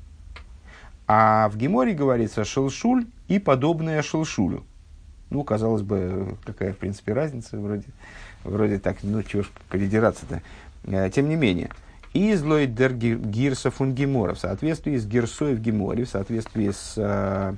а 1.09 1.49
в 1.49 1.57
Геморе 1.57 1.95
говорится 1.95 2.45
шелшуль 2.45 3.07
и 3.29 3.39
подобное 3.39 4.03
шелшулю. 4.03 4.65
Ну, 5.31 5.45
казалось 5.45 5.83
бы, 5.83 6.37
какая, 6.45 6.73
в 6.73 6.79
принципе, 6.79 7.13
разница, 7.13 7.59
вроде, 7.59 7.85
вроде 8.45 8.79
так, 8.79 8.97
ну, 9.03 9.23
чего 9.23 9.43
ж 9.43 9.51
придираться-то. 9.69 10.43
Э, 10.85 11.11
тем 11.11 11.29
не 11.29 11.37
менее, 11.37 11.71
излой 12.15 12.67
дер 12.67 12.95
гирса 12.95 13.71
фун 13.71 13.95
гемора, 13.95 14.35
в 14.35 14.39
соответствии 14.39 14.97
с 14.97 15.07
гирсой 15.07 15.55
в 15.55 15.61
геморе, 15.61 16.05
в 16.05 16.09
соответствии 16.09 16.71
с 16.71 16.95
э, 16.97 17.55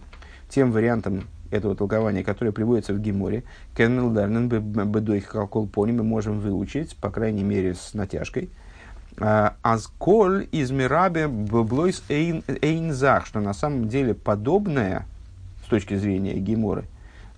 тем 0.48 0.72
вариантом 0.72 1.28
этого 1.50 1.76
толкования, 1.76 2.24
которое 2.24 2.52
приводится 2.52 2.92
в 2.92 3.00
геморе, 3.00 3.44
кеннел 3.76 4.10
дарнен 4.10 4.48
бедой 4.48 5.20
колпони 5.20 5.92
мы 5.92 6.04
можем 6.04 6.40
выучить, 6.40 6.96
по 6.96 7.10
крайней 7.10 7.44
мере, 7.44 7.74
с 7.74 7.94
натяжкой, 7.94 8.50
э, 9.18 9.50
Азколь 9.62 10.48
из 10.50 10.70
мирабе 10.70 11.28
блойс 11.28 12.02
эйнзах, 12.08 13.26
что 13.26 13.40
на 13.40 13.54
самом 13.54 13.88
деле 13.88 14.14
подобное, 14.14 15.06
точки 15.70 15.94
зрения 15.94 16.34
Геморы, 16.34 16.84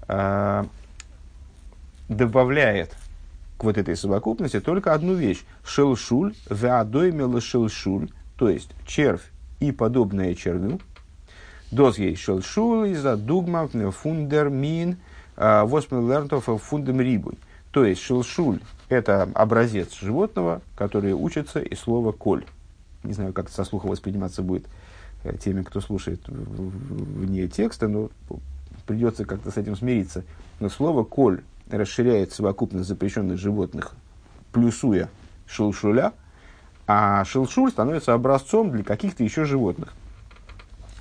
э, 0.09 0.65
добавляет 2.09 2.97
к 3.59 3.65
вот 3.65 3.79
этой 3.79 3.97
совокупности 3.97 4.61
только 4.61 4.93
одну 4.93 5.15
вещь. 5.15 5.43
Шелшуль, 5.65 6.35
веадоймела 6.51 7.41
шелшуль, 7.41 8.11
то 8.37 8.49
есть 8.49 8.71
червь 8.87 9.31
и 9.61 9.71
подобное 9.71 10.35
червю. 10.35 10.81
Доз 11.71 11.99
ей 11.99 12.17
шелшуль 12.17 12.89
из-за 12.89 13.17
дугма 13.17 13.69
фундер 13.93 14.51
мин 14.51 14.97
э, 15.37 15.63
восьмилернтов 15.65 16.45
фундем 16.61 17.01
рибуй. 17.01 17.39
То 17.71 17.85
есть 17.85 18.03
шелшуль– 18.03 18.61
это 18.89 19.29
образец 19.35 19.95
животного, 19.99 20.61
который 20.77 21.13
учится 21.13 21.61
из 21.61 21.79
слова 21.79 22.13
коль. 22.13 22.45
Не 23.05 23.15
знаю, 23.15 23.33
как 23.33 23.49
со 23.49 23.65
слуха 23.65 23.87
восприниматься 23.87 24.43
будет 24.43 24.67
теми, 25.41 25.63
кто 25.63 25.81
слушает 25.81 26.21
вне 26.27 27.49
текста, 27.49 27.89
но 27.89 28.11
придется 28.87 29.25
как-то 29.25 29.51
с 29.51 29.57
этим 29.57 29.77
смириться. 29.77 30.25
Но 30.61 30.69
слово 30.69 31.05
«коль» 31.05 31.43
расширяет 31.71 32.33
совокупность 32.33 32.89
запрещенных 32.89 33.39
животных, 33.39 33.93
плюсуя 34.53 35.09
шелшуля, 35.47 36.13
а 36.87 37.25
шелшуль 37.25 37.71
становится 37.71 38.15
образцом 38.15 38.71
для 38.71 38.85
каких-то 38.85 39.23
еще 39.23 39.45
животных. 39.45 39.95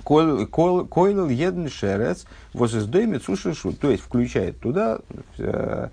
Койлил 0.04 1.28
еден 1.28 1.68
шерец 1.68 2.26
возиздоймит 2.54 3.22
сушишуль, 3.22 3.74
то 3.74 3.90
есть 3.90 4.02
включает 4.02 4.58
туда 4.58 4.98
э, 5.38 5.88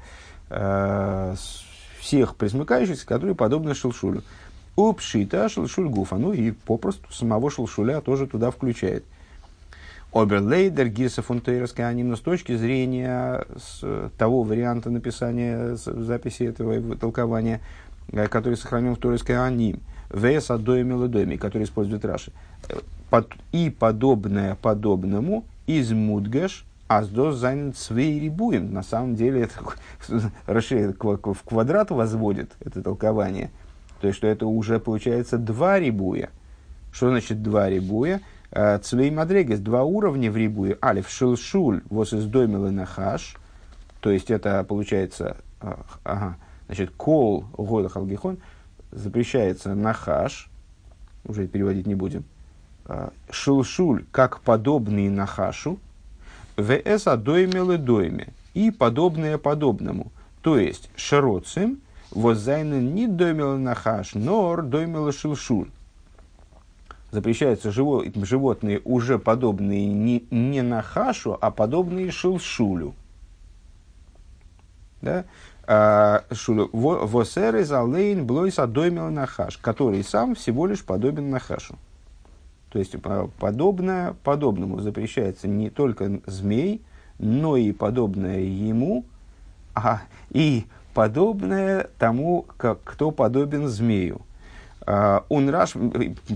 э, 0.50 1.36
всех 2.00 2.36
присмыкающихся, 2.36 3.06
которые 3.06 3.36
подобны 3.36 3.76
шелшулю. 3.76 4.24
Упшита 4.76 5.50
шелшульгуфа. 5.50 6.18
Ну 6.18 6.34
и 6.34 6.52
попросту 6.52 7.12
самого 7.12 7.52
шелшуля 7.52 8.02
тоже 8.02 8.28
туда 8.28 8.52
включает. 8.52 9.04
Оберлейдер 10.12 10.88
Гирса 10.88 11.22
фунтейровская 11.22 11.88
анима 11.88 12.16
с 12.16 12.20
точки 12.20 12.56
зрения 12.56 13.46
с 13.58 14.10
того 14.18 14.42
варианта 14.42 14.90
написания 14.90 15.76
записи 15.76 16.44
этого 16.44 16.96
толкования, 16.96 17.62
э, 18.12 18.28
который 18.28 18.56
сохранен 18.56 18.96
в 18.96 19.00
Торойской 19.00 19.38
аним. 19.38 19.82
Вес 20.12 20.50
адоими 20.50 20.94
ледоми, 20.94 21.36
который 21.36 21.64
использует 21.64 22.06
Раши. 22.06 22.32
И 23.52 23.70
подобное 23.70 24.56
подобному 24.56 25.46
из 25.68 25.92
мудгаш 25.92 26.66
аздос 26.88 27.36
занят 27.36 27.78
свей 27.78 28.20
рибуем. 28.20 28.74
На 28.74 28.82
самом 28.82 29.16
деле 29.16 29.42
это 29.42 29.60
расширяет 30.48 30.98
в 31.00 31.44
квадрат 31.44 31.92
возводит 31.92 32.52
это 32.62 32.82
толкование– 32.82 33.52
то 34.00 34.08
есть, 34.08 34.18
что 34.18 34.28
это 34.28 34.46
уже 34.48 34.80
получается 34.80 35.38
два 35.38 35.80
рибуя. 35.80 36.30
Что 36.92 37.10
значит 37.10 37.44
два 37.44 37.70
рибуя? 37.70 38.22
Э, 38.52 38.80
Цвей 38.80 39.12
мадрегес, 39.12 39.60
два 39.60 39.84
уровня 39.84 40.32
в 40.32 40.38
рибуе. 40.38 40.78
Алиф 40.82 41.10
шилшуль 41.10 41.82
вос 41.90 42.14
из 42.14 42.26
нахаш. 42.26 43.36
То 44.00 44.10
есть, 44.10 44.32
это 44.32 44.64
получается, 44.64 45.38
э, 45.62 45.74
ага, 46.04 46.38
значит, 46.68 46.92
кол 46.96 47.46
года 47.58 47.90
халгихон 47.90 48.38
запрещается 48.92 49.76
нахаш. 49.76 50.50
Уже 51.26 51.48
переводить 51.48 51.86
не 51.86 51.96
будем. 51.96 52.24
Э, 52.86 53.10
шилшуль, 53.30 54.06
как 54.12 54.40
подобный 54.40 55.10
нахашу. 55.10 55.78
ВС 56.56 57.08
адоймелы 57.08 57.78
дойме. 57.78 58.30
И 58.54 58.72
подобное 58.72 59.38
подобному. 59.38 60.12
То 60.42 60.58
есть, 60.58 60.90
широцим– 60.96 61.82
Воззайнен 62.12 62.94
не 62.94 63.08
домила 63.08 63.58
нахаш, 63.58 64.16
нор 64.16 64.64
домила 64.64 65.12
шилшуль. 65.12 65.70
Запрещаются 67.12 67.72
животные, 67.72 68.82
уже 68.84 69.18
подобные 69.18 69.88
не, 69.88 70.26
не 70.30 70.62
нахашу, 70.62 71.38
а 71.40 71.50
подобные 71.50 72.12
шилшулю. 72.12 72.94
Да? 75.02 75.26
А, 75.64 76.24
Восер 76.72 77.56
из 77.58 77.72
алейн 77.72 78.26
блойс 78.26 78.58
адомил 78.60 79.10
нахаш, 79.10 79.58
который 79.58 80.04
сам 80.04 80.36
всего 80.36 80.66
лишь 80.66 80.84
подобен 80.84 81.30
нахашу. 81.30 81.78
То 82.72 82.80
есть 82.80 82.96
подобное 83.40 84.16
подобному 84.24 84.80
запрещается 84.80 85.48
не 85.48 85.70
только 85.70 86.22
змей, 86.26 86.82
но 87.18 87.58
и 87.58 87.72
подобное 87.72 88.42
ему, 88.42 89.06
а 89.74 90.02
и 90.30 90.66
подобное 91.00 91.88
тому, 91.98 92.46
как, 92.58 92.84
кто 92.84 93.12
подобен 93.12 93.70
змею. 93.70 94.20
Uh, 94.82 95.24
он 95.30 95.50
раш, 95.50 95.76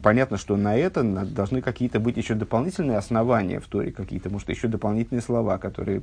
понятно, 0.02 0.38
что 0.38 0.56
на 0.56 0.78
это 0.78 1.04
должны 1.04 1.62
какие-то 1.62 2.00
быть 2.00 2.16
еще 2.16 2.34
дополнительные 2.34 2.98
основания 2.98 3.60
в 3.60 3.68
Торе, 3.68 3.92
какие-то, 3.92 4.30
может, 4.30 4.48
еще 4.48 4.70
дополнительные 4.70 5.22
слова, 5.22 5.58
которые 5.58 6.02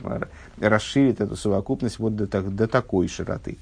расширят 0.60 1.22
эту 1.22 1.36
совокупность 1.36 1.98
вот 1.98 2.16
до, 2.16 2.26
так, 2.26 2.54
до 2.54 2.68
такой 2.68 3.08
широты. 3.08 3.56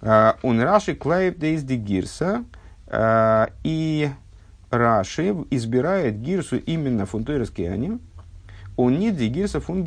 Он 0.00 0.60
uh, 0.60 0.62
раши 0.62 0.94
клаев 0.94 1.36
дейс 1.36 1.64
де 1.64 1.74
гирса, 1.74 2.44
uh, 2.86 3.50
и 3.64 4.10
Раши 4.70 5.34
избирает 5.50 6.20
гирсу 6.20 6.56
именно 6.58 7.04
фунтойрский 7.04 7.68
аним, 7.68 8.00
он 8.76 8.96
не 8.96 9.10
де 9.10 9.26
гирса 9.26 9.58
фун 9.58 9.84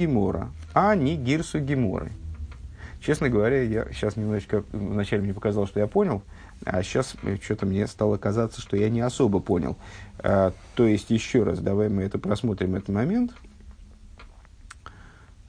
а 0.73 0.95
не 0.95 1.15
гирсу 1.15 1.61
геморы. 1.61 2.11
Честно 3.07 3.29
говоря, 3.29 3.61
я 3.63 3.85
сейчас 3.93 4.17
немножечко 4.17 4.65
вначале 4.73 5.21
мне 5.21 5.33
показалось, 5.33 5.69
что 5.69 5.79
я 5.79 5.87
понял, 5.87 6.23
А 6.65 6.83
сейчас 6.83 7.15
что-то 7.41 7.65
мне 7.65 7.87
стало 7.87 8.17
казаться, 8.17 8.59
что 8.59 8.75
я 8.75 8.89
не 8.89 8.99
особо 8.99 9.39
понял. 9.39 9.77
А, 10.19 10.51
то 10.75 10.85
есть, 10.85 11.09
еще 11.09 11.43
раз, 11.43 11.59
давай 11.59 11.87
мы 11.87 12.03
это 12.03 12.19
просмотрим, 12.19 12.75
этот 12.75 12.89
момент. 12.89 13.31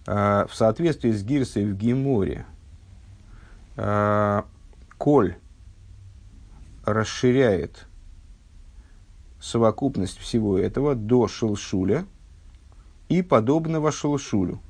А, 0.06 0.46
в 0.46 0.54
соответствии 0.54 1.10
с 1.10 1.24
Гирсой 1.24 1.64
в 1.64 1.76
Гиморе, 1.76 2.46
а, 3.76 4.44
Коль 4.96 5.34
расширяет 6.84 7.88
совокупность 9.40 10.18
всего 10.18 10.60
этого 10.60 10.94
до 10.94 11.26
шелшуля 11.26 12.04
и 13.08 13.20
подобного 13.22 13.90
шелшулю. 13.90 14.60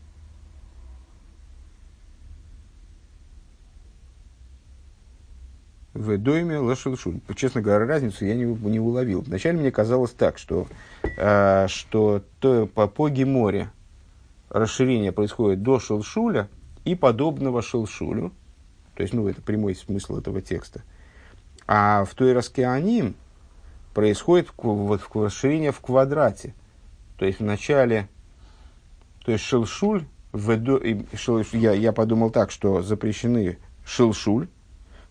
В 5.99 6.17
дойме 6.17 6.59
лашелшуль. 6.59 7.21
Честно 7.35 7.61
говоря, 7.61 7.87
разницу 7.87 8.25
я 8.25 8.35
не, 8.35 8.45
не 8.45 8.79
уловил. 8.79 9.23
Вначале 9.23 9.59
мне 9.59 9.71
казалось 9.71 10.13
так, 10.13 10.39
что, 10.39 10.67
э, 11.03 11.67
что 11.69 12.23
то, 12.39 12.67
по, 12.67 12.87
по 12.87 13.09
геморе 13.09 13.71
расширение 14.49 15.13
происходит 15.13 15.63
до 15.63 15.81
шелшуля 15.81 16.49
и 16.85 16.95
подобного 16.95 17.63
шелшулю. 17.63 18.33
То 18.95 19.03
есть, 19.03 19.13
ну, 19.13 19.29
это 19.29 19.43
прямой 19.43 19.75
смысл 19.75 20.19
этого 20.19 20.41
текста. 20.41 20.83
А 21.67 22.05
в 22.05 22.15
той 22.15 22.33
раскеаним 22.33 23.15
происходит 23.93 24.49
вот, 24.57 25.03
расширение 25.15 25.73
в 25.73 25.81
квадрате. 25.81 26.55
То 27.17 27.27
есть, 27.27 27.41
в 27.41 27.45
начале, 27.45 28.09
то 29.25 29.33
есть, 29.33 29.45
шелшуль, 29.45 30.05
в, 30.33 30.53
я, 31.53 31.73
я 31.73 31.93
подумал 31.93 32.31
так, 32.31 32.51
что 32.51 32.83
запрещены 32.83 33.59
шелшуль, 33.85 34.49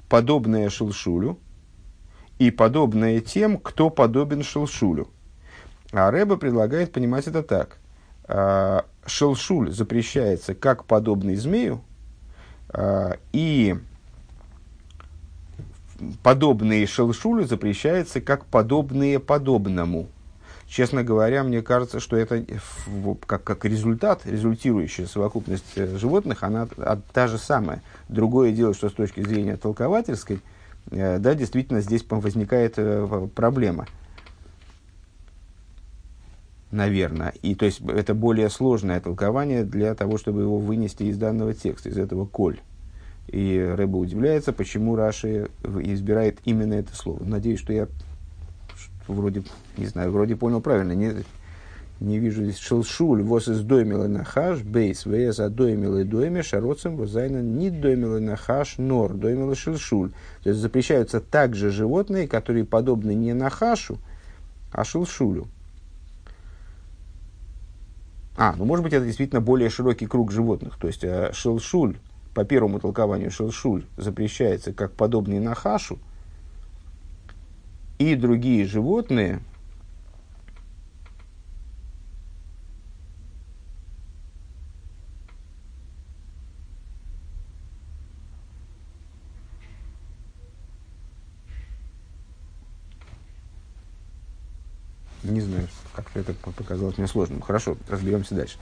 подобное 0.10 0.70
шелшулю 0.70 1.40
и 2.40 2.52
подобное 2.52 3.20
тем, 3.20 3.58
кто 3.58 3.90
подобен 3.90 4.44
шелшулю. 4.44 5.10
А 5.92 6.12
Рэба 6.12 6.38
предлагает 6.38 6.92
понимать 6.92 7.28
это 7.28 7.44
так. 7.44 7.78
А, 8.26 8.86
шелшуль 9.06 9.72
запрещается 9.72 10.54
как 10.54 10.86
подобный 10.86 11.36
змею, 11.36 11.82
а, 12.70 13.18
и 13.32 13.76
подобные 16.24 16.86
шелшулю 16.86 17.46
запрещается 17.46 18.22
как 18.22 18.46
подобные 18.46 19.20
подобному. 19.20 20.10
Честно 20.68 21.02
говоря, 21.02 21.44
мне 21.44 21.62
кажется, 21.62 22.02
что 22.02 22.18
это 22.18 22.46
как, 23.26 23.44
как 23.44 23.64
результат, 23.64 24.26
результирующая 24.26 25.06
совокупность 25.06 25.64
э, 25.78 25.98
животных, 25.98 26.44
она 26.44 26.68
та 27.14 27.28
же 27.28 27.38
самая. 27.38 27.82
Другое 28.10 28.52
дело, 28.52 28.74
что 28.74 28.90
с 28.90 28.94
точки 28.94 29.22
зрения 29.22 29.56
толковательской, 29.56 30.42
э, 30.92 31.20
да, 31.20 31.36
действительно 31.36 31.80
здесь 31.80 32.06
возникает 32.10 32.74
э, 32.76 33.28
проблема. 33.34 33.88
Наверное. 36.70 37.34
И 37.42 37.56
то 37.56 37.64
есть 37.64 37.80
это 37.80 38.14
более 38.14 38.50
сложное 38.50 39.00
толкование 39.00 39.64
для 39.64 39.96
того, 39.96 40.18
чтобы 40.18 40.42
его 40.42 40.60
вынести 40.60 41.04
из 41.04 41.18
данного 41.18 41.54
текста, 41.54 41.88
из 41.88 41.98
этого 41.98 42.26
коль. 42.26 42.60
И 43.30 43.58
Рэба 43.58 43.96
удивляется, 43.96 44.52
почему 44.52 44.98
Раши 44.98 45.50
избирает 45.64 46.40
именно 46.44 46.74
это 46.74 46.94
слово. 46.94 47.24
Надеюсь, 47.24 47.60
что 47.60 47.72
я 47.72 47.88
вроде, 49.08 49.44
не 49.78 49.86
знаю, 49.86 50.12
вроде 50.12 50.36
понял 50.36 50.62
правильно, 50.62 50.94
не, 50.94 51.14
не 52.00 52.20
вижу 52.20 52.44
здесь 52.44 52.58
шелшуль, 52.58 53.24
вос 53.24 53.48
из 53.48 53.62
доймила 53.62 54.08
на 54.08 54.24
хаш, 54.24 54.62
бейс, 54.62 55.06
вес, 55.06 55.40
а 55.40 55.50
доймила 55.50 56.04
дойме, 56.04 56.44
шароцем, 56.44 56.96
возайна, 56.96 57.42
не 57.42 57.70
доймила 57.70 58.20
на 58.20 58.36
хаш, 58.36 58.78
нор, 58.78 59.14
доймила 59.14 59.56
шелшуль. 59.56 60.12
То 60.44 60.50
есть 60.50 60.62
запрещаются 60.62 61.20
также 61.20 61.72
животные, 61.72 62.28
которые 62.28 62.66
подобны 62.66 63.16
не 63.16 63.34
на 63.34 63.50
хашу, 63.50 63.98
а 64.72 64.84
шелшулю. 64.84 65.48
А, 68.38 68.54
ну 68.56 68.66
может 68.66 68.84
быть 68.84 68.94
это 68.94 69.06
действительно 69.06 69.42
более 69.42 69.70
широкий 69.70 70.06
круг 70.06 70.32
животных. 70.32 70.78
То 70.80 70.88
есть 70.88 71.04
э, 71.04 71.32
шелшуль, 71.34 71.98
по 72.36 72.46
первому 72.46 72.80
толкованию 72.80 73.32
шелшуль 73.32 73.86
запрещается 73.98 74.72
как 74.72 74.92
подобный 74.92 75.40
на 75.40 75.56
хашу, 75.56 75.98
и 77.98 78.16
другие 78.16 78.66
животные, 78.66 79.42
Не 95.24 95.42
знаю, 95.42 95.68
как-то 95.94 96.20
это 96.22 96.34
показалось 96.34 96.98
мне 96.98 97.08
сложным. 97.08 97.42
Хорошо, 97.42 97.76
разберемся 97.90 98.34
дальше. 98.34 98.58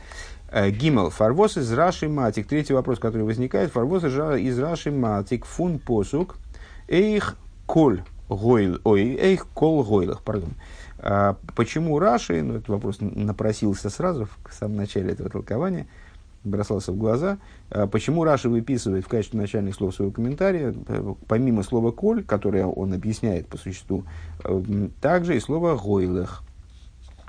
Э, 0.49 0.71
Гимел. 0.71 1.11
Фарвоз 1.11 1.57
из 1.57 1.71
Раши 1.71 2.09
Матик. 2.09 2.47
Третий 2.47 2.73
вопрос, 2.73 2.97
который 2.97 3.21
возникает. 3.21 3.71
Фарвоз 3.71 4.03
из 4.03 4.57
Раши 4.57 4.89
Матик. 4.89 5.45
Фун 5.45 5.77
посук. 5.77 6.37
Эйх 6.87 7.35
коль 7.67 8.03
гойл, 8.29 8.79
ой, 8.83 9.15
эйх 9.15 9.47
кол 9.47 9.83
гойлах, 9.83 10.21
пардон. 10.21 10.53
А, 10.99 11.37
почему 11.55 11.99
Раши, 11.99 12.41
ну, 12.41 12.55
этот 12.55 12.69
вопрос 12.69 12.97
напросился 12.99 13.89
сразу 13.89 14.25
в 14.25 14.53
самом 14.53 14.77
начале 14.77 15.11
этого 15.11 15.29
толкования, 15.29 15.87
бросался 16.43 16.91
в 16.91 16.97
глаза, 16.97 17.37
а, 17.69 17.87
почему 17.87 18.23
Раши 18.23 18.49
выписывает 18.49 19.05
в 19.05 19.07
качестве 19.07 19.39
начальных 19.39 19.75
слов 19.75 19.95
своего 19.95 20.11
комментария, 20.11 20.73
э, 20.87 21.13
помимо 21.27 21.63
слова 21.63 21.91
«коль», 21.91 22.23
которое 22.23 22.65
он 22.65 22.93
объясняет 22.93 23.47
по 23.47 23.57
существу, 23.57 24.03
э, 24.43 24.87
также 25.01 25.35
и 25.35 25.39
слово 25.39 25.75
«гойлах». 25.75 26.43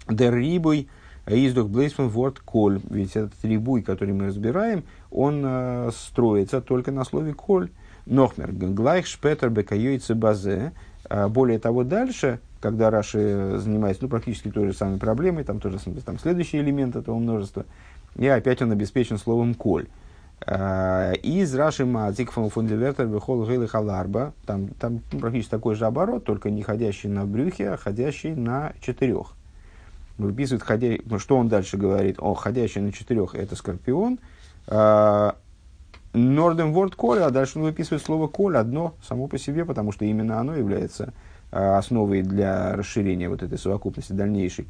«Дер 0.09 0.35
рибуй 0.35 0.89
издох 1.27 1.69
блейсфен 1.69 2.09
ворд 2.09 2.39
коль». 2.39 2.81
Ведь 2.89 3.17
этот 3.17 3.35
рибуй, 3.43 3.83
который 3.83 4.15
мы 4.15 4.29
разбираем, 4.29 4.85
он 5.11 5.43
э, 5.45 5.91
строится 5.93 6.61
только 6.61 6.93
на 6.93 7.05
слове 7.05 7.35
«коль». 7.35 7.71
Нохмер, 8.07 8.53
глайх 8.53 9.07
шпетер 9.07 9.51
бекайойце 9.51 10.15
базе. 10.15 10.73
А 11.09 11.29
более 11.29 11.59
того, 11.59 11.85
дальше, 11.85 12.41
когда 12.61 12.91
Раши 12.91 13.59
занимается 13.59 14.03
ну, 14.05 14.09
практически 14.09 14.51
той 14.51 14.69
же 14.69 14.73
самой 14.73 14.99
проблемой, 14.99 15.45
там 15.45 15.61
тоже 15.61 15.79
там, 16.05 16.19
следующий 16.19 16.59
элемент 16.59 16.97
этого 16.97 17.19
множества, 17.19 17.65
и 18.17 18.27
опять 18.27 18.63
он 18.63 18.73
обеспечен 18.73 19.19
словом 19.19 19.55
«коль». 19.55 19.87
А, 20.45 21.13
из 21.13 21.55
Раши 21.55 21.87
Мазик 21.87 22.33
фондивертер 22.33 23.07
бехол 23.07 23.47
гейлы 23.47 23.69
халарба. 23.69 24.33
Там, 24.45 24.69
там 24.79 25.01
ну, 25.13 25.19
практически 25.19 25.51
такой 25.51 25.75
же 25.75 25.87
оборот, 25.87 26.25
только 26.25 26.51
не 26.51 26.63
ходящий 26.63 27.09
на 27.09 27.25
брюхе, 27.25 27.71
а 27.71 27.77
ходящий 27.77 28.35
на 28.35 28.73
четырех. 28.81 29.33
Выписывает, 30.19 30.63
ходя... 30.63 30.97
что 31.19 31.37
он 31.37 31.49
дальше 31.49 31.77
говорит? 31.77 32.17
О, 32.19 32.35
ходящий 32.35 32.81
на 32.81 32.93
четырех– 32.93 33.35
это 33.35 33.57
скорпион. 33.57 34.19
А, 34.67 35.37
Норден 36.17 36.73
Ворд 36.73 36.95
Коль, 36.95 37.21
а 37.21 37.31
дальше 37.31 37.59
он 37.59 37.65
выписывает 37.65 38.03
слово 38.03 38.27
Коль 38.27 38.57
одно 38.57 38.95
само 39.07 39.29
по 39.29 39.39
себе, 39.39 39.65
потому 39.65 39.93
что 39.93 40.07
именно 40.07 40.41
оно 40.41 40.55
является 40.55 41.13
а, 41.53 41.77
основой 41.77 42.23
для 42.23 42.75
расширения 42.75 43.29
вот 43.29 43.43
этой 43.43 43.59
совокупности 43.59 44.13
дальнейшей. 44.13 44.67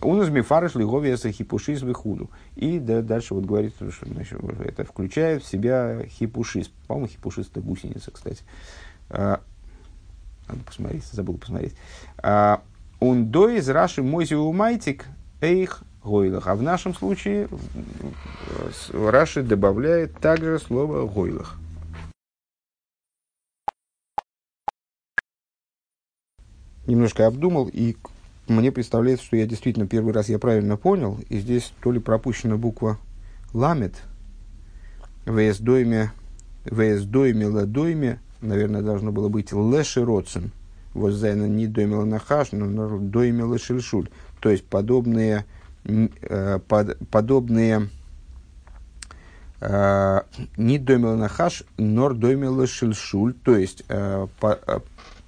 Он 0.00 0.22
из 0.22 0.28
мифарыш 0.28 0.76
лиговиеса 0.76 1.32
хипушис 1.32 1.82
выхуду. 1.82 2.30
И 2.54 2.78
да, 2.78 3.02
дальше 3.02 3.34
вот 3.34 3.44
говорит, 3.44 3.74
что 3.74 4.06
значит, 4.06 4.38
это 4.60 4.84
включает 4.84 5.42
в 5.42 5.48
себя 5.48 6.04
хипушис. 6.06 6.70
По-моему, 6.86 7.08
хипушис 7.08 7.48
это 7.50 7.60
гусеница, 7.60 8.12
кстати. 8.12 8.44
А, 9.10 9.40
надо 10.46 10.60
посмотреть, 10.62 11.04
забыл 11.06 11.38
посмотреть. 11.38 11.74
А, 12.18 12.62
он 13.00 13.32
до 13.32 13.48
из 13.48 13.68
раши 13.68 14.04
мойзиу 14.04 14.52
майтик 14.52 15.06
эйх 15.40 15.82
гойлах. 16.08 16.48
А 16.48 16.54
в 16.54 16.62
нашем 16.62 16.94
случае 16.94 17.48
Раши 18.92 19.42
добавляет 19.42 20.18
также 20.18 20.58
слово 20.58 21.06
гойлах. 21.06 21.58
Немножко 26.86 27.26
обдумал, 27.26 27.68
и 27.70 27.96
мне 28.48 28.72
представляется, 28.72 29.26
что 29.26 29.36
я 29.36 29.46
действительно 29.46 29.86
первый 29.86 30.14
раз 30.14 30.30
я 30.30 30.38
правильно 30.38 30.78
понял, 30.78 31.18
и 31.28 31.38
здесь 31.38 31.70
то 31.82 31.92
ли 31.92 32.00
пропущена 32.00 32.56
буква 32.56 32.98
ламет, 33.52 33.92
вс 35.26 35.58
дойме, 35.58 36.12
вс 36.64 37.02
дойме 37.02 37.46
ладойме, 37.46 38.20
наверное, 38.40 38.80
должно 38.80 39.12
было 39.12 39.28
быть 39.28 39.52
леши 39.52 40.02
родсен, 40.02 40.50
воззайна 40.94 41.46
не 41.46 41.66
дойме 41.66 42.02
нахаш, 42.04 42.52
но 42.52 42.98
дойме 42.98 43.44
лешельшуль, 43.44 44.08
то 44.40 44.48
есть 44.48 44.64
подобные 44.64 45.44
под, 45.84 46.98
подобные 47.10 47.88
э, 49.60 50.20
не 50.56 50.78
домила 50.78 51.16
нахаш, 51.16 51.64
нор 51.76 52.14
домила 52.14 52.66
шильшуль, 52.66 53.34
то 53.34 53.56
есть 53.56 53.84
э, 53.88 54.26
по, 54.40 54.58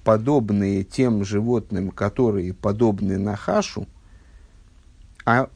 подобные 0.03 0.83
тем 0.83 1.23
животным, 1.23 1.91
которые 1.91 2.53
подобны 2.53 3.17
нахашу, 3.17 3.87
а, 5.25 5.47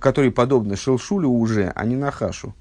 которые 0.00 0.32
подобны 0.32 0.76
шелшулю 0.76 1.30
уже, 1.30 1.72
а 1.74 1.84
не 1.84 1.96
нахашу. 1.96 2.54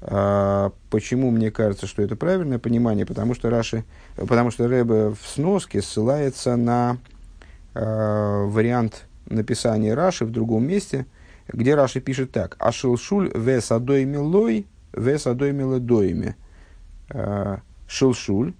А, 0.00 0.72
почему 0.90 1.30
мне 1.30 1.50
кажется, 1.50 1.86
что 1.86 2.02
это 2.02 2.16
правильное 2.16 2.58
понимание? 2.58 3.06
Потому 3.06 3.34
что, 3.34 3.50
Раши, 3.50 3.84
потому 4.16 4.50
что 4.50 4.68
Рэбе 4.68 5.10
в 5.10 5.18
сноске 5.26 5.82
ссылается 5.82 6.56
на 6.56 6.98
э, 7.74 8.44
вариант 8.46 9.06
написания 9.26 9.94
Раши 9.94 10.24
в 10.24 10.30
другом 10.30 10.66
месте, 10.66 11.06
где 11.48 11.74
Раши 11.74 12.00
пишет 12.00 12.32
так. 12.32 12.56
Ашилшуль 12.58 13.30
вес 13.34 13.70
адойми 13.70 14.16
лой, 14.16 14.66
вес 14.92 15.26
адойми 15.26 15.62
ледойми. 15.62 16.34
Шилшуль 17.86 18.54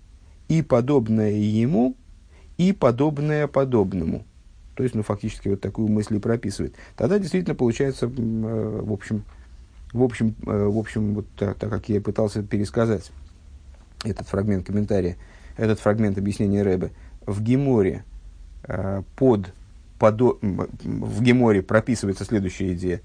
и 0.48 0.62
подобное 0.62 1.32
ему, 1.32 1.96
и 2.56 2.72
подобное 2.72 3.46
подобному. 3.46 4.24
То 4.74 4.82
есть, 4.82 4.94
ну, 4.94 5.02
фактически 5.02 5.48
вот 5.48 5.60
такую 5.60 5.88
мысль 5.88 6.16
и 6.16 6.20
прописывает. 6.20 6.74
Тогда 6.96 7.18
действительно 7.18 7.54
получается, 7.54 8.06
э, 8.06 8.08
в 8.08 8.92
общем, 8.92 9.24
в 9.92 10.02
общем, 10.02 10.34
э, 10.46 10.64
в 10.66 10.78
общем 10.78 11.14
вот 11.14 11.26
так, 11.36 11.56
так 11.58 11.70
как 11.70 11.88
я 11.88 12.00
пытался 12.00 12.42
пересказать 12.42 13.10
этот 14.04 14.28
фрагмент 14.28 14.66
комментария, 14.66 15.16
этот 15.56 15.80
фрагмент 15.80 16.18
объяснения 16.18 16.62
Рэбе, 16.62 16.90
в 17.24 17.42
Геморе 17.42 18.04
э, 18.64 19.02
под, 19.16 19.52
подо, 19.98 20.38
в 20.40 21.22
Геморе 21.22 21.62
прописывается 21.62 22.24
следующая 22.24 22.74
идея. 22.74 23.00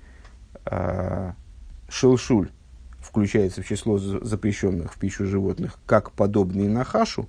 Э, 0.65 1.33
Шелшуль 1.89 2.49
включается 3.01 3.61
в 3.61 3.67
число 3.67 3.97
запрещенных 3.97 4.93
в 4.93 4.99
пищу 4.99 5.25
животных, 5.25 5.79
как 5.85 6.11
подобный 6.11 6.67
нахашу, 6.67 7.27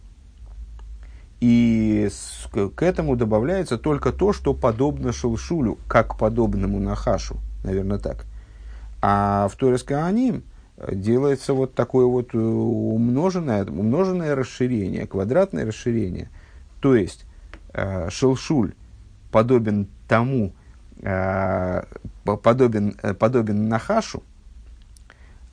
и 1.40 2.08
к 2.52 2.82
этому 2.82 3.16
добавляется 3.16 3.76
только 3.76 4.12
то, 4.12 4.32
что 4.32 4.54
подобно 4.54 5.12
шелшулю, 5.12 5.76
как 5.88 6.16
подобному 6.16 6.78
нахашу, 6.78 7.38
наверное, 7.64 7.98
так. 7.98 8.26
А 9.00 9.48
в 9.48 9.56
Торес 9.56 9.82
Кааним 9.82 10.44
делается 10.92 11.54
вот 11.54 11.74
такое 11.74 12.06
вот 12.06 12.32
э, 12.34 12.38
умноженное, 12.38 13.64
умноженное 13.64 14.36
расширение, 14.36 15.08
квадратное 15.08 15.66
расширение. 15.66 16.30
То 16.80 16.94
есть 16.94 17.24
э, 17.72 18.08
шелшуль 18.10 18.74
подобен 19.32 19.88
тому, 20.06 20.52
э, 21.00 21.82
подобен, 22.24 22.96
э, 23.02 23.14
подобен 23.14 23.68
нахашу, 23.68 24.22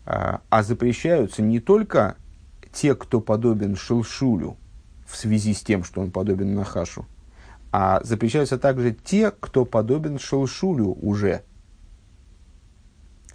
э, 0.05 0.37
а 0.47 0.63
запрещаются 0.63 1.41
не 1.41 1.59
только 1.59 2.15
те, 2.71 2.93
кто 2.93 3.19
подобен 3.19 3.75
шелшулю 3.75 4.57
в 5.07 5.15
связи 5.15 5.55
с 5.55 5.61
тем, 5.61 5.83
что 5.83 6.01
он 6.01 6.11
подобен 6.11 6.53
нахашу, 6.53 7.07
а 7.71 7.99
запрещаются 8.03 8.59
также 8.59 8.91
те, 8.91 9.31
кто 9.31 9.65
подобен 9.65 10.19
шелшулю 10.19 10.93
уже– 11.01 11.41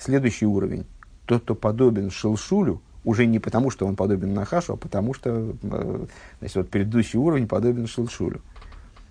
Следующий 0.04 0.44
уровень. 0.44 0.84
Тот, 1.24 1.44
кто 1.44 1.54
подобен 1.54 2.10
Шелшулю, 2.10 2.82
уже 3.04 3.24
не 3.24 3.38
потому, 3.38 3.70
что 3.70 3.86
он 3.86 3.96
подобен 3.96 4.34
Нахашу, 4.34 4.74
а 4.74 4.76
потому 4.76 5.14
что 5.14 5.56
э, 5.62 6.06
значит, 6.40 6.56
вот 6.56 6.68
предыдущий 6.68 7.18
уровень 7.18 7.48
подобен 7.48 7.86
Шелшулю. 7.86 8.42